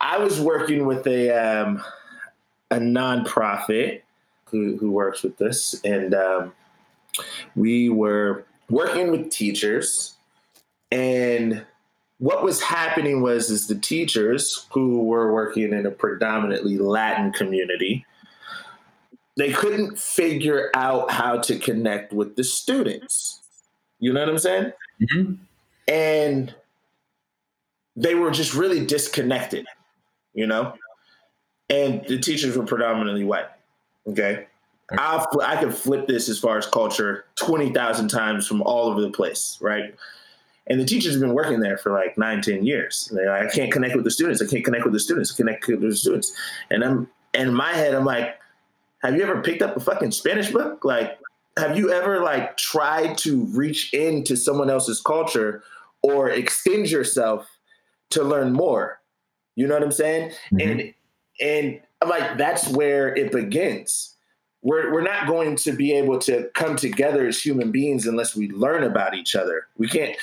[0.00, 1.82] I was working with a um,
[2.70, 4.00] a nonprofit
[4.46, 6.52] who who works with this, and um,
[7.54, 10.16] we were working with teachers,
[10.90, 11.64] and
[12.20, 18.04] what was happening was is the teachers who were working in a predominantly Latin community,
[19.38, 23.40] they couldn't figure out how to connect with the students.
[24.00, 24.72] You know what I'm saying?
[25.00, 25.34] Mm-hmm.
[25.88, 26.54] And
[27.96, 29.64] they were just really disconnected,
[30.34, 30.74] you know?
[31.70, 33.48] And the teachers were predominantly white.
[34.06, 34.46] Okay.
[34.92, 39.10] I'll, I could flip this as far as culture 20,000 times from all over the
[39.10, 39.94] place, right?
[40.70, 43.10] And the teachers have been working there for like nine, ten years.
[43.12, 44.40] Like, I can't connect with the students.
[44.40, 45.32] I can't connect with the students.
[45.32, 46.32] I connect with the students.
[46.70, 48.38] And I'm and in my head, I'm like,
[49.02, 50.84] have you ever picked up a fucking Spanish book?
[50.84, 51.18] Like,
[51.58, 55.62] have you ever like tried to reach into someone else's culture
[56.02, 57.58] or extend yourself
[58.10, 59.00] to learn more?
[59.56, 60.30] You know what I'm saying?
[60.52, 60.60] Mm-hmm.
[60.60, 60.94] And
[61.40, 64.14] and I'm like, that's where it begins.
[64.62, 68.50] We're, we're not going to be able to come together as human beings unless we
[68.50, 69.66] learn about each other.
[69.78, 70.14] We can't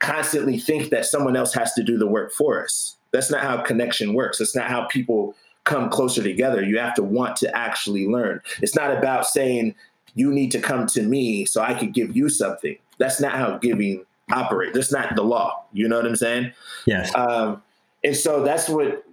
[0.00, 2.96] constantly think that someone else has to do the work for us.
[3.12, 4.38] That's not how connection works.
[4.38, 6.62] That's not how people come closer together.
[6.62, 8.40] You have to want to actually learn.
[8.60, 9.74] It's not about saying,
[10.14, 12.76] you need to come to me so I can give you something.
[12.98, 14.74] That's not how giving operates.
[14.74, 15.64] That's not the law.
[15.72, 16.52] You know what I'm saying?
[16.86, 17.14] Yes.
[17.14, 17.62] Um,
[18.02, 19.04] and so that's what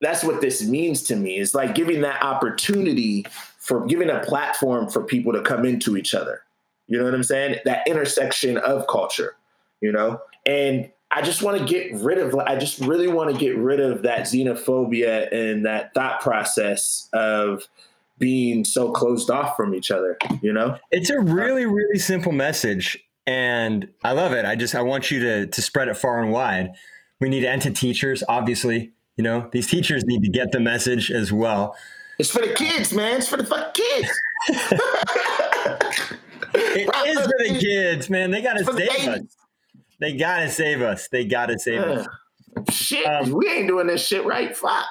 [0.00, 1.38] that's what this means to me.
[1.38, 3.26] It's like giving that opportunity
[3.58, 6.42] for giving a platform for people to come into each other.
[6.86, 7.56] You know what I'm saying?
[7.64, 9.34] That intersection of culture,
[9.80, 10.20] you know?
[10.46, 13.80] And I just want to get rid of I just really want to get rid
[13.80, 17.66] of that xenophobia and that thought process of
[18.18, 20.76] being so closed off from each other, you know?
[20.90, 22.98] It's a really, really simple message.
[23.26, 24.44] And I love it.
[24.44, 26.72] I just I want you to to spread it far and wide.
[27.20, 28.92] We need to enter teachers, obviously.
[29.16, 31.76] You know, these teachers need to get the message as well.
[32.18, 33.18] It's for the kids, man.
[33.18, 34.08] It's for the fucking kids.
[36.54, 38.30] it is for the kids, man.
[38.30, 39.20] They gotta save us.
[40.00, 41.08] They gotta save us.
[41.08, 42.06] They gotta save us.
[42.70, 44.56] Shit, um, we ain't doing this shit right.
[44.56, 44.86] Fuck.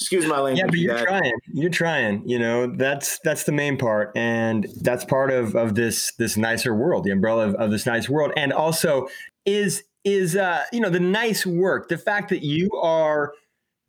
[0.00, 0.60] Excuse my language.
[0.60, 1.32] Yeah, but you're trying.
[1.52, 2.28] You're trying.
[2.28, 6.74] You know, that's that's the main part, and that's part of of this this nicer
[6.74, 9.08] world, the umbrella of, of this nice world, and also
[9.44, 13.32] is is uh you know the nice work, the fact that you are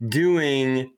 [0.08, 0.92] doing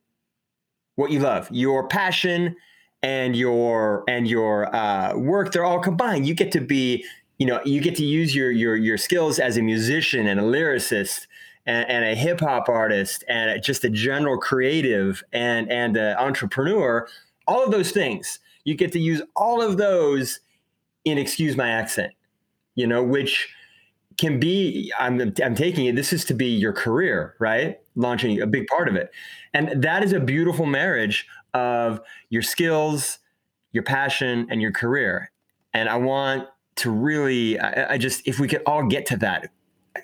[0.97, 2.57] what you love, your passion
[3.03, 6.27] and your and your uh, work, they're all combined.
[6.27, 7.05] You get to be
[7.43, 10.45] you know you get to use your your your skills as a musician and a
[10.45, 11.27] lyricist
[11.67, 17.09] and, and a hip hop artist and just a general creative and and an entrepreneur,
[17.49, 18.39] all of those things.
[18.63, 20.39] You get to use all of those
[21.05, 22.13] in excuse my accent,
[22.77, 23.49] you know, which
[24.19, 27.81] can be I'm I'm taking it this is to be your career, right?
[27.97, 29.11] Launching a big part of it.
[29.53, 33.19] And that is a beautiful marriage of your skills,
[33.73, 35.33] your passion and your career.
[35.75, 36.47] And I want
[36.77, 39.51] to really I, I just if we could all get to that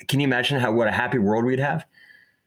[0.06, 1.84] can you imagine how what a happy world we'd have?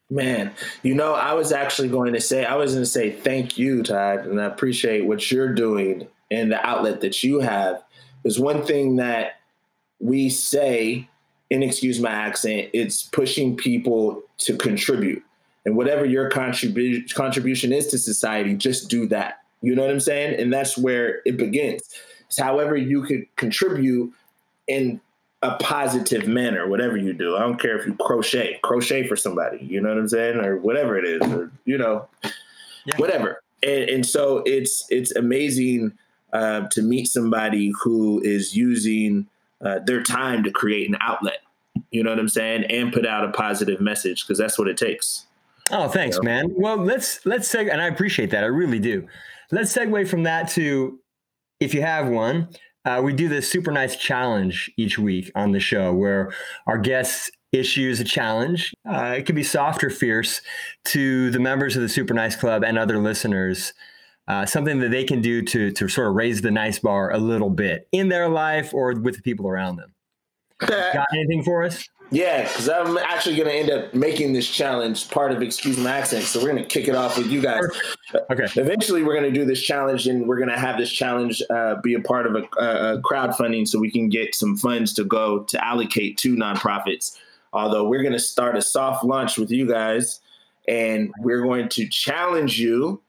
[0.10, 0.52] Man,
[0.84, 3.82] you know, I was actually going to say, I was going to say thank you,
[3.82, 7.82] Todd, and I appreciate what you're doing and the outlet that you have.
[8.24, 9.40] There's one thing that
[10.00, 11.08] we say,
[11.50, 15.24] and excuse my accent, it's pushing people to contribute.
[15.66, 19.40] And whatever your contribu- contribution is to society, just do that.
[19.62, 20.40] You know what I'm saying?
[20.40, 21.84] And that's where it begins.
[22.32, 24.13] It's however you could contribute
[24.65, 25.02] in
[25.41, 27.36] a positive manner, whatever you do.
[27.36, 30.38] I don't care if you crochet, crochet for somebody, you know what I'm saying?
[30.38, 32.96] Or whatever it is, or, you know, yeah.
[32.96, 33.44] whatever.
[33.63, 35.91] And, and, so it's, it's amazing
[36.32, 39.28] uh, to meet somebody who is using
[39.60, 41.39] uh, their time to create an outlet,
[41.91, 42.63] you know what I'm saying?
[42.70, 45.26] And put out a positive message because that's what it takes.
[45.70, 46.32] Oh, thanks, you know?
[46.32, 46.54] man.
[46.56, 48.46] Well, let's, let's seg- and I appreciate that.
[48.46, 49.06] I really do.
[49.52, 50.98] Let's segue from that to,
[51.62, 52.50] if you have one,
[52.84, 56.34] uh, we do this super nice challenge each week on the show where
[56.65, 58.74] our guests issues a challenge.
[58.89, 60.41] Uh, it can be soft or fierce
[60.86, 63.74] to the members of the Super Nice Club and other listeners.
[64.28, 67.17] Uh, something that they can do to to sort of raise the nice bar a
[67.17, 69.93] little bit in their life or with the people around them.
[70.93, 71.88] Got anything for us?
[72.13, 75.91] Yeah, because I'm actually going to end up making this challenge part of Excuse My
[75.91, 76.26] Accent.
[76.26, 77.63] So we're going to kick it off with you guys.
[78.30, 78.47] Okay.
[78.58, 81.76] Eventually, we're going to do this challenge, and we're going to have this challenge uh,
[81.82, 85.43] be a part of a, a crowdfunding so we can get some funds to go
[85.43, 87.17] to allocate to nonprofits.
[87.54, 90.19] Although we're going to start a soft launch with you guys,
[90.67, 93.02] and we're going to challenge you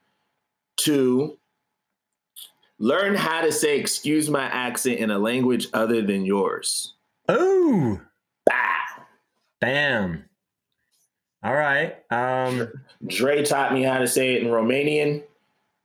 [0.77, 1.37] to
[2.79, 6.93] learn how to say "excuse my accent" in a language other than yours.
[7.27, 7.99] Oh.
[9.63, 10.25] Bam.
[11.41, 11.95] All right.
[12.11, 12.67] Um,
[13.07, 15.23] Dre taught me how to say it in Romanian.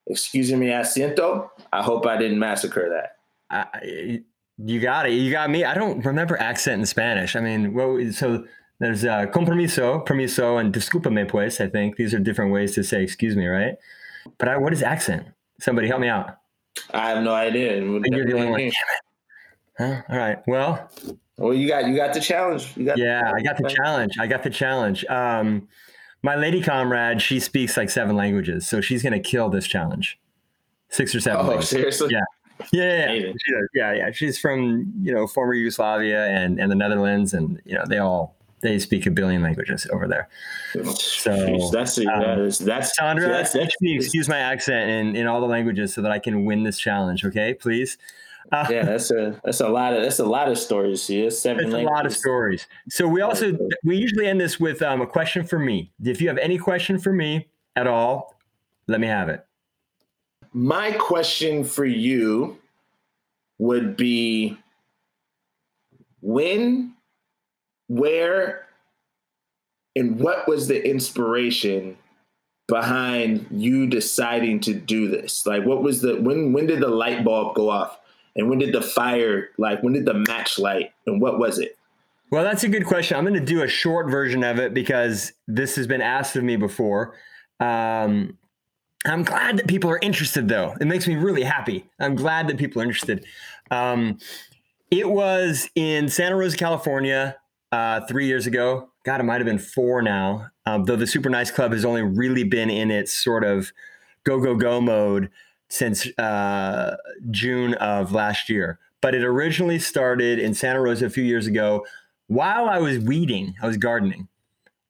[0.08, 1.50] Excuse me, asiento.
[1.72, 3.18] I hope I didn't massacre that.
[3.50, 4.22] I,
[4.56, 5.12] you got it.
[5.12, 5.64] You got me.
[5.64, 7.36] I don't remember accent in Spanish.
[7.36, 8.44] I mean, well, so
[8.80, 11.60] there's uh, compromiso, permiso, and discúlpame pues.
[11.60, 13.76] I think these are different ways to say excuse me, right?
[14.38, 15.28] But I, what is accent?
[15.60, 16.38] Somebody help me out.
[16.90, 17.76] I have no idea.
[17.76, 18.72] You're the only one.
[19.78, 20.02] Huh?
[20.08, 20.38] All right.
[20.48, 20.90] Well,
[21.38, 22.74] well, you got you got the challenge.
[22.84, 24.18] Got yeah, the I got the challenge.
[24.18, 25.04] I got the challenge.
[25.06, 25.68] Um,
[26.22, 30.18] my lady comrade, she speaks like seven languages, so she's gonna kill this challenge.
[30.88, 31.40] Six or seven.
[31.40, 31.70] Oh, languages.
[31.70, 32.08] seriously?
[32.10, 32.20] Yeah.
[32.72, 33.32] Yeah, yeah, yeah.
[33.72, 34.10] yeah, yeah.
[34.10, 38.34] She's from you know former Yugoslavia and and the Netherlands, and you know they all
[38.60, 40.28] they speak a billion languages over there.
[40.72, 43.28] So Jeez, that's um, that is, that's Sandra.
[43.28, 46.64] That's, that's, excuse my accent in in all the languages so that I can win
[46.64, 47.24] this challenge.
[47.24, 47.96] Okay, please.
[48.50, 51.08] Uh, yeah, that's a that's a lot of that's a lot of stories.
[51.08, 51.66] Yeah, seven.
[51.66, 52.66] It's a lot of stories.
[52.88, 55.92] So we also we usually end this with um, a question for me.
[56.02, 58.34] If you have any question for me at all,
[58.86, 59.44] let me have it.
[60.52, 62.58] My question for you
[63.58, 64.56] would be
[66.20, 66.94] when,
[67.88, 68.66] where,
[69.94, 71.96] and what was the inspiration
[72.66, 75.46] behind you deciding to do this?
[75.46, 76.52] Like, what was the when?
[76.52, 77.97] When did the light bulb go off?
[78.38, 81.76] And when did the fire, like, when did the match light and what was it?
[82.30, 83.16] Well, that's a good question.
[83.16, 86.44] I'm going to do a short version of it because this has been asked of
[86.44, 87.14] me before.
[87.58, 88.38] Um,
[89.04, 90.74] I'm glad that people are interested, though.
[90.80, 91.86] It makes me really happy.
[91.98, 93.24] I'm glad that people are interested.
[93.70, 94.18] Um,
[94.90, 97.36] it was in Santa Rosa, California,
[97.72, 98.90] uh, three years ago.
[99.04, 100.48] God, it might have been four now.
[100.66, 103.72] Um, though the Super Nice Club has only really been in its sort of
[104.24, 105.30] go go go mode
[105.68, 106.96] since uh,
[107.30, 108.78] June of last year.
[109.00, 111.86] But it originally started in Santa Rosa a few years ago
[112.26, 113.54] while I was weeding.
[113.62, 114.28] I was gardening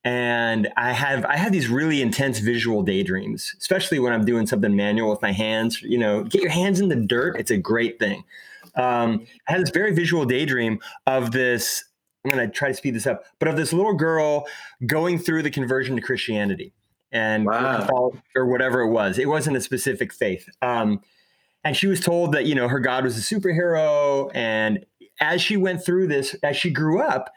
[0.04, 4.74] and I have I have these really intense visual daydreams, especially when I'm doing something
[4.74, 5.82] manual with my hands.
[5.82, 8.24] You know, get your hands in the dirt; it's a great thing.
[8.74, 11.84] Um, I had this very visual daydream of this.
[12.24, 14.46] I'm going to try to speed this up, but of this little girl
[14.86, 16.72] going through the conversion to Christianity
[17.12, 18.12] and wow.
[18.36, 19.18] or whatever it was.
[19.18, 20.48] It wasn't a specific faith.
[20.62, 21.00] Um,
[21.64, 24.84] and she was told that you know her God was a superhero, and
[25.20, 27.30] as she went through this, as she grew up,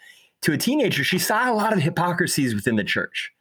[0.44, 3.32] to a teenager, she saw a lot of hypocrisies within the church,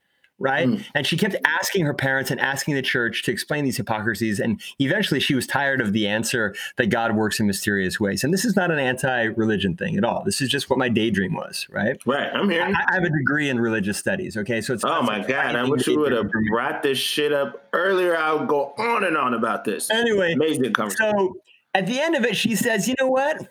[0.41, 0.67] right?
[0.67, 0.85] Mm.
[0.95, 4.41] And she kept asking her parents and asking the church to explain these hypocrisies.
[4.41, 8.25] And eventually she was tired of the answer that God works in mysterious ways.
[8.25, 10.25] And this is not an anti religion thing at all.
[10.25, 12.01] This is just what my daydream was, right?
[12.07, 12.31] Right.
[12.35, 12.63] I'm here.
[12.63, 14.37] I, I have a degree in religious studies.
[14.37, 14.63] Okay.
[14.63, 14.85] So it's.
[14.85, 15.55] Oh my God.
[15.55, 18.17] I wish you would have brought this shit up earlier.
[18.17, 19.91] I would go on and on about this.
[19.91, 20.33] Anyway.
[20.33, 21.13] Amazing conversation.
[21.19, 21.37] So
[21.75, 23.47] at the end of it, she says, you know what?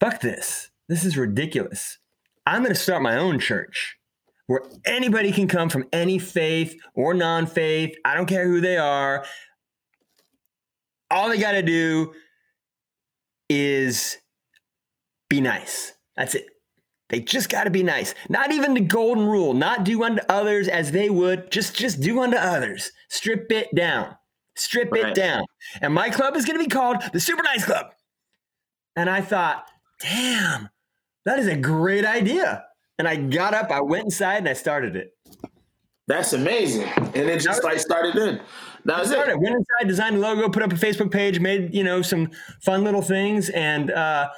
[0.00, 0.70] Fuck this.
[0.88, 1.98] This is ridiculous.
[2.46, 3.96] I'm going to start my own church
[4.50, 7.94] where anybody can come from any faith or non faith.
[8.04, 9.24] I don't care who they are.
[11.08, 12.12] All they got to do
[13.48, 14.16] is
[15.28, 15.92] be nice.
[16.16, 16.46] That's it.
[17.10, 18.12] They just got to be nice.
[18.28, 22.18] Not even the golden rule, not do unto others as they would, just just do
[22.18, 22.90] unto others.
[23.08, 24.16] Strip it down.
[24.56, 25.06] Strip right.
[25.06, 25.44] it down.
[25.80, 27.86] And my club is going to be called the Super Nice Club.
[28.96, 29.64] And I thought,
[30.00, 30.70] damn,
[31.24, 32.64] that is a great idea.
[33.00, 35.16] And I got up, I went inside, and I started it.
[36.06, 36.82] That's amazing.
[36.82, 38.42] And it just like started in.
[38.84, 39.32] That was started.
[39.32, 39.40] it.
[39.40, 42.30] Went inside, designed a logo, put up a Facebook page, made you know some
[42.60, 44.28] fun little things, and uh,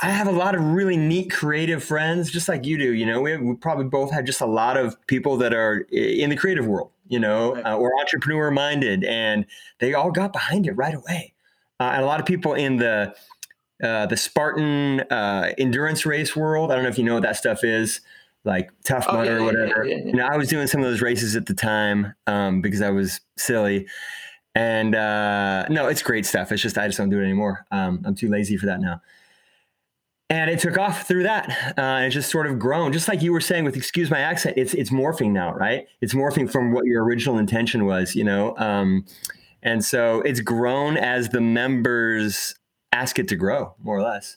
[0.00, 2.92] I have a lot of really neat creative friends, just like you do.
[2.92, 5.86] You know, we, have, we probably both have just a lot of people that are
[5.90, 7.64] in the creative world, you know, right.
[7.64, 9.46] uh, or entrepreneur minded, and
[9.78, 11.32] they all got behind it right away.
[11.80, 13.14] Uh, and a lot of people in the
[13.82, 16.70] uh, the Spartan uh, endurance race world.
[16.70, 18.00] I don't know if you know what that stuff is,
[18.44, 19.84] like Tough oh, Mudder yeah, or whatever.
[19.84, 22.60] Yeah, yeah, you know, I was doing some of those races at the time um,
[22.60, 23.86] because I was silly.
[24.54, 26.52] And uh, no, it's great stuff.
[26.52, 27.66] It's just I just don't do it anymore.
[27.70, 29.00] Um, I'm too lazy for that now.
[30.28, 31.74] And it took off through that.
[31.78, 34.56] Uh, it's just sort of grown, just like you were saying with "excuse my accent."
[34.56, 35.86] It's it's morphing now, right?
[36.00, 38.56] It's morphing from what your original intention was, you know.
[38.56, 39.04] Um,
[39.62, 42.54] and so it's grown as the members
[42.92, 44.36] ask it to grow more or less.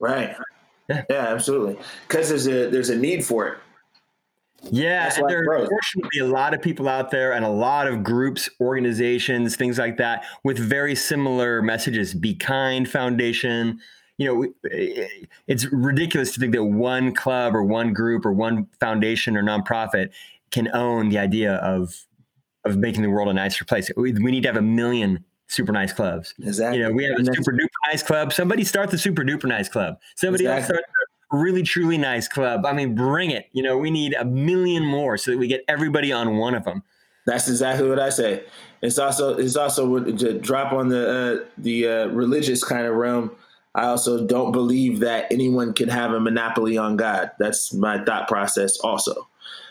[0.00, 0.36] Right.
[0.88, 1.78] Yeah, yeah absolutely.
[2.06, 3.58] Because there's a there's a need for it.
[4.70, 5.68] Yeah, there are
[6.20, 10.24] a lot of people out there and a lot of groups, organizations, things like that
[10.44, 12.14] with very similar messages.
[12.14, 13.80] Be Kind Foundation.
[14.18, 15.08] You know, eh,
[15.48, 20.10] it's ridiculous to think that one club or one group or one foundation or nonprofit
[20.52, 22.06] can own the idea of
[22.64, 23.90] of making the world a nicer place.
[23.96, 26.34] We need to have a million super nice clubs.
[26.42, 26.78] Exactly.
[26.78, 28.32] You know, we have a super duper nice club.
[28.32, 29.98] Somebody start the super duper nice club.
[30.16, 30.76] Somebody exactly.
[30.76, 30.84] else start
[31.32, 32.64] a really truly nice club.
[32.66, 33.48] I mean, bring it.
[33.52, 36.64] You know, we need a million more so that we get everybody on one of
[36.64, 36.82] them.
[37.26, 38.44] That's exactly what I say.
[38.80, 43.30] It's also it's also to drop on the uh, the uh, religious kind of realm.
[43.74, 47.30] I also don't believe that anyone can have a monopoly on God.
[47.38, 49.28] That's my thought process, also.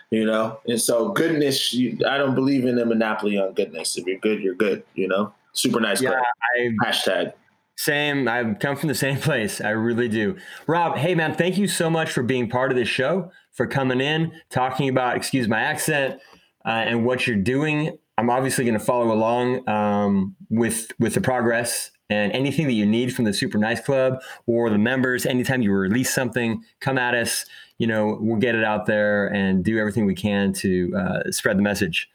[0.09, 3.97] You know, and so goodness, you, I don't believe in a monopoly on goodness.
[3.97, 4.83] If you're good, you're good.
[4.95, 5.33] You know.
[5.53, 6.01] Super nice.
[6.01, 6.21] Yeah,
[6.57, 7.33] I, hashtag.
[7.77, 8.27] Same.
[8.27, 9.59] I come from the same place.
[9.59, 10.37] I really do.
[10.67, 13.99] Rob, hey man, thank you so much for being part of this show, for coming
[13.99, 16.19] in, talking about, excuse my accent,
[16.65, 17.97] uh, and what you're doing.
[18.17, 22.85] I'm obviously going to follow along um, with with the progress and anything that you
[22.85, 25.25] need from the Super Nice Club or the members.
[25.25, 27.45] Anytime you release something, come at us.
[27.79, 31.57] You know, we'll get it out there and do everything we can to uh, spread
[31.57, 32.09] the message.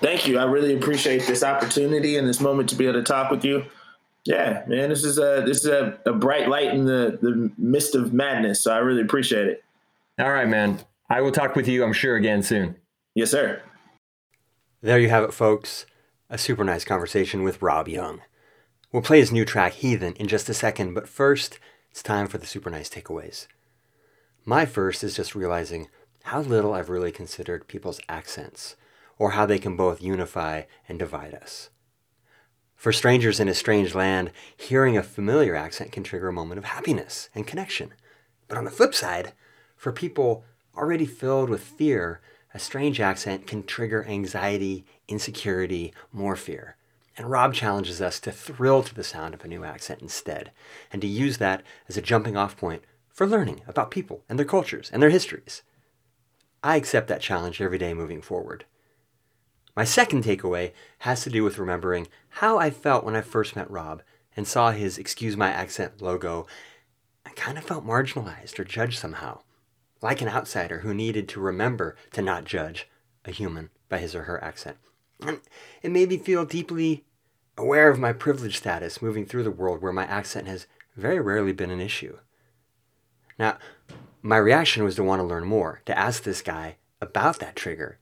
[0.00, 0.38] Thank you.
[0.38, 3.64] I really appreciate this opportunity and this moment to be able to talk with you.
[4.24, 7.94] Yeah, man, this is a this is a, a bright light in the the midst
[7.94, 8.62] of madness.
[8.62, 9.62] So I really appreciate it.
[10.18, 10.80] All right, man.
[11.08, 11.84] I will talk with you.
[11.84, 12.76] I'm sure again soon.
[13.14, 13.62] Yes, sir.
[14.82, 15.86] There you have it, folks.
[16.28, 18.20] A super nice conversation with Rob Young.
[18.92, 21.58] We'll play his new track, Heathen, in just a second, but first,
[21.90, 23.46] it's time for the super nice takeaways.
[24.44, 25.88] My first is just realizing
[26.24, 28.74] how little I've really considered people's accents
[29.18, 31.70] or how they can both unify and divide us.
[32.74, 36.64] For strangers in a strange land, hearing a familiar accent can trigger a moment of
[36.64, 37.94] happiness and connection.
[38.48, 39.32] But on the flip side,
[39.76, 40.44] For people
[40.74, 42.20] already filled with fear,
[42.54, 46.76] a strange accent can trigger anxiety, insecurity, more fear.
[47.16, 50.52] And Rob challenges us to thrill to the sound of a new accent instead,
[50.92, 54.46] and to use that as a jumping off point for learning about people and their
[54.46, 55.62] cultures and their histories.
[56.62, 58.64] I accept that challenge every day moving forward.
[59.76, 63.70] My second takeaway has to do with remembering how I felt when I first met
[63.70, 64.02] Rob
[64.34, 66.46] and saw his Excuse My Accent logo.
[67.26, 69.40] I kind of felt marginalized or judged somehow,
[70.00, 72.88] like an outsider who needed to remember to not judge
[73.26, 74.78] a human by his or her accent.
[75.20, 75.40] And
[75.82, 77.04] it made me feel deeply
[77.58, 80.66] aware of my privileged status moving through the world where my accent has
[80.96, 82.16] very rarely been an issue.
[83.38, 83.58] Now,
[84.22, 87.98] my reaction was to want to learn more, to ask this guy about that trigger,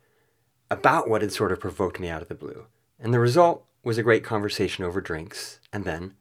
[0.75, 2.67] about what had sort of provoked me out of the blue.
[2.99, 6.15] And the result was a great conversation over drinks and then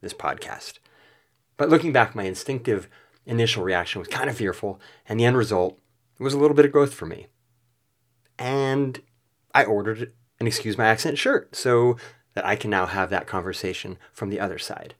[0.00, 0.78] this podcast.
[1.56, 2.88] But looking back, my instinctive
[3.26, 5.78] initial reaction was kind of fearful, and the end result
[6.18, 7.26] was a little bit of growth for me.
[8.38, 9.00] And
[9.54, 11.96] I ordered an Excuse My Accent shirt so
[12.34, 14.94] that I can now have that conversation from the other side.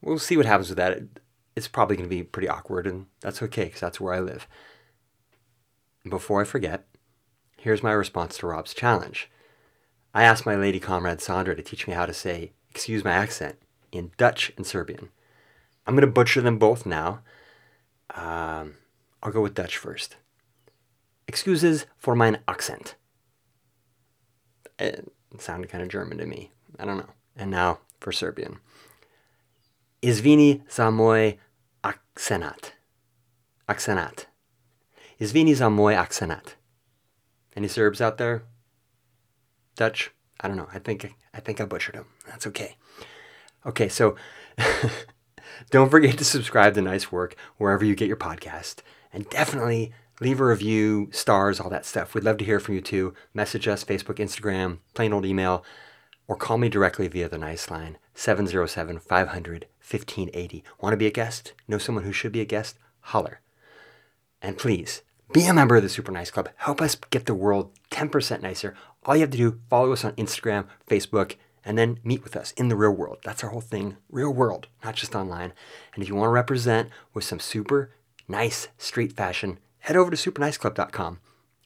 [0.00, 1.02] We'll see what happens with that.
[1.54, 4.48] It's probably going to be pretty awkward, and that's okay because that's where I live.
[6.08, 6.86] Before I forget,
[7.64, 9.30] here's my response to Rob's challenge.
[10.12, 13.56] I asked my lady comrade Sandra to teach me how to say, excuse my accent,
[13.90, 15.08] in Dutch and Serbian.
[15.86, 17.20] I'm going to butcher them both now.
[18.14, 18.74] Um,
[19.22, 20.16] I'll go with Dutch first.
[21.26, 22.96] Excuses for mijn accent.
[24.78, 26.52] It sounded kind of German to me.
[26.78, 27.14] I don't know.
[27.34, 28.58] And now for Serbian.
[30.02, 31.38] Izvini za moj
[31.82, 32.72] akcenat.
[33.66, 34.26] Akcenat.
[35.18, 36.56] Izvini za moj akcenat.
[37.56, 38.44] Any Serbs out there?
[39.76, 40.10] Dutch?
[40.40, 40.68] I don't know.
[40.72, 42.06] I think I think I butchered them.
[42.26, 42.76] That's okay.
[43.66, 44.16] Okay, so
[45.70, 48.80] don't forget to subscribe to Nice Work wherever you get your podcast,
[49.12, 52.14] and definitely leave a review, stars, all that stuff.
[52.14, 53.14] We'd love to hear from you too.
[53.32, 55.64] Message us, Facebook, Instagram, plain old email,
[56.28, 60.64] or call me directly via the Nice line, 707 500 1580.
[60.80, 61.52] Want to be a guest?
[61.68, 62.78] Know someone who should be a guest?
[63.00, 63.40] Holler.
[64.40, 65.02] And please,
[65.34, 66.48] be a member of the Super Nice Club.
[66.58, 68.76] Help us get the world 10% nicer.
[69.04, 72.52] All you have to do, follow us on Instagram, Facebook, and then meet with us
[72.52, 73.18] in the real world.
[73.24, 75.52] That's our whole thing, real world, not just online.
[75.92, 77.90] And if you want to represent with some super
[78.28, 81.18] nice street fashion, head over to superniceclub.com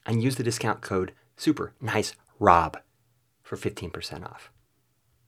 [0.06, 2.76] and use the discount code SUPERNICEROB
[3.42, 4.50] for 15% off.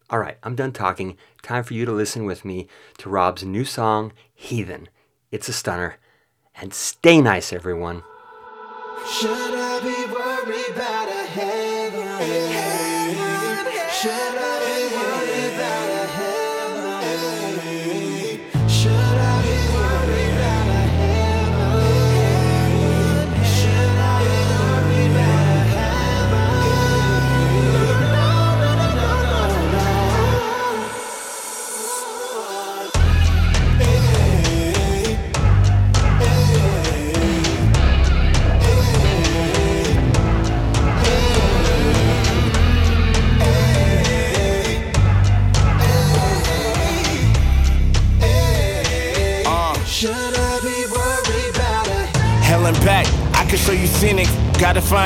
[0.08, 1.18] All right, I'm done talking.
[1.42, 2.68] Time for you to listen with me
[2.98, 4.88] to Rob's new song, Heathen.
[5.30, 5.98] It's a stunner.
[6.54, 8.02] And stay nice, everyone.
[9.08, 12.08] Should I be worried about a heaven?
[14.00, 14.49] Should I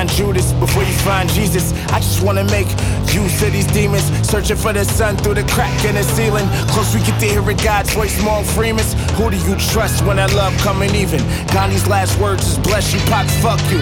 [0.05, 1.73] find Judas before you find Jesus.
[1.93, 2.69] I just wanna make
[3.13, 4.05] use of these demons.
[4.29, 6.47] Searching for the sun through the crack in the ceiling.
[6.69, 8.95] Close we get to hearing God's voice, small Freeman's.
[9.17, 11.21] Who do you trust when that love coming even?
[11.49, 13.81] Gandhi's last words is bless you, pop, fuck you.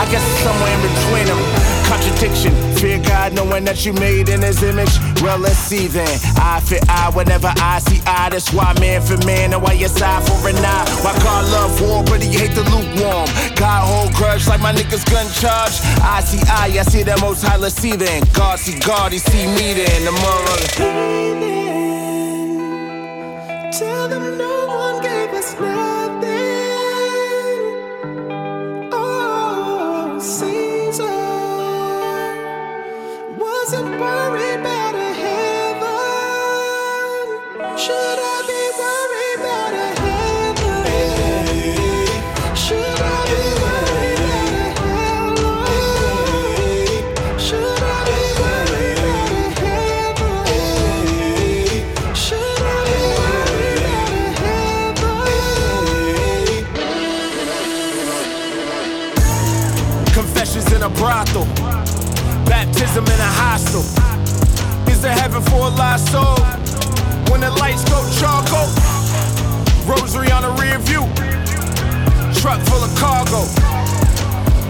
[0.00, 1.40] I guess it's somewhere in between them.
[1.86, 5.11] Contradiction, fear God knowing that you made in his image.
[5.22, 6.18] Well, let's see then.
[6.36, 8.28] I fit I whenever I see I.
[8.30, 10.84] That's why man for man and why you side for an eye.
[11.02, 13.28] Why God love war, but he hate the lukewarm.
[13.54, 15.78] God hold grudge like my niggas gun charge.
[16.02, 18.24] I see I, I see the most high, let's see then.
[18.32, 20.08] God see God, he see me then.
[20.08, 21.31] Among others.
[65.98, 66.36] soul.
[67.30, 68.68] When the lights go charcoal,
[69.88, 71.04] rosary on the rear view,
[72.40, 73.44] truck full of cargo,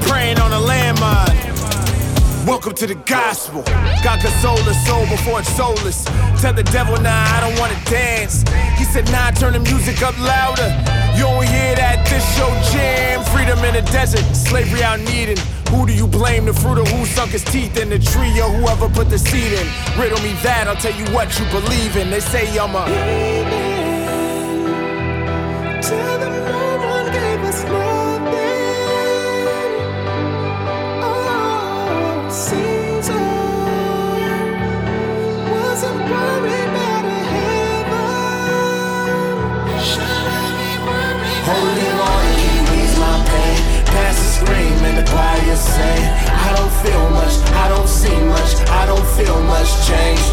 [0.06, 1.40] praying on a landmine.
[2.46, 3.62] Welcome to the gospel.
[4.02, 6.04] God console the soul before it's soulless.
[6.40, 8.44] Tell the devil, nah, I don't wanna dance.
[8.78, 10.68] He said, nah, turn the music up louder.
[11.16, 13.22] You don't hear that, this show jam.
[13.32, 15.38] Freedom in the desert, slavery out needing.
[15.72, 16.44] Who do you blame?
[16.44, 19.52] The fruit of who sunk his teeth in the tree or whoever put the seed
[19.52, 19.66] in?
[19.98, 22.10] Riddle me that, I'll tell you what you believe in.
[22.10, 22.84] They say I'm a.
[25.80, 26.31] Tell
[45.56, 50.24] choir I don't feel much, I don't see much, I don't feel much change.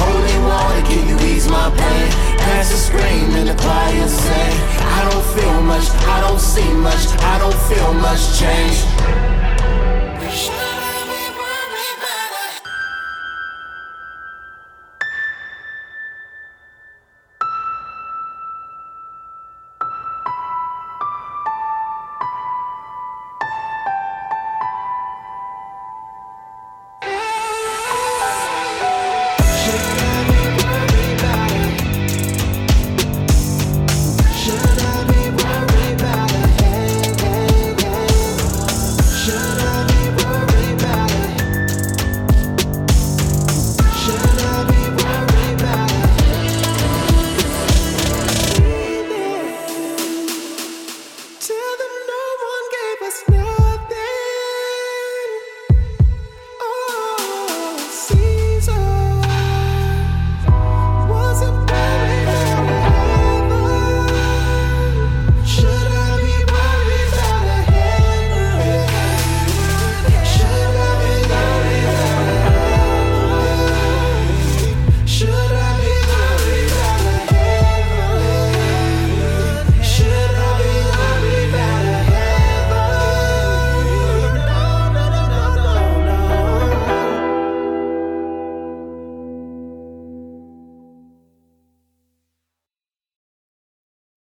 [0.00, 2.08] Holy water, can you ease my pain?
[2.38, 4.48] Pass the scream and the choir say,
[4.80, 8.63] I don't feel much, I don't see much, I don't feel much change.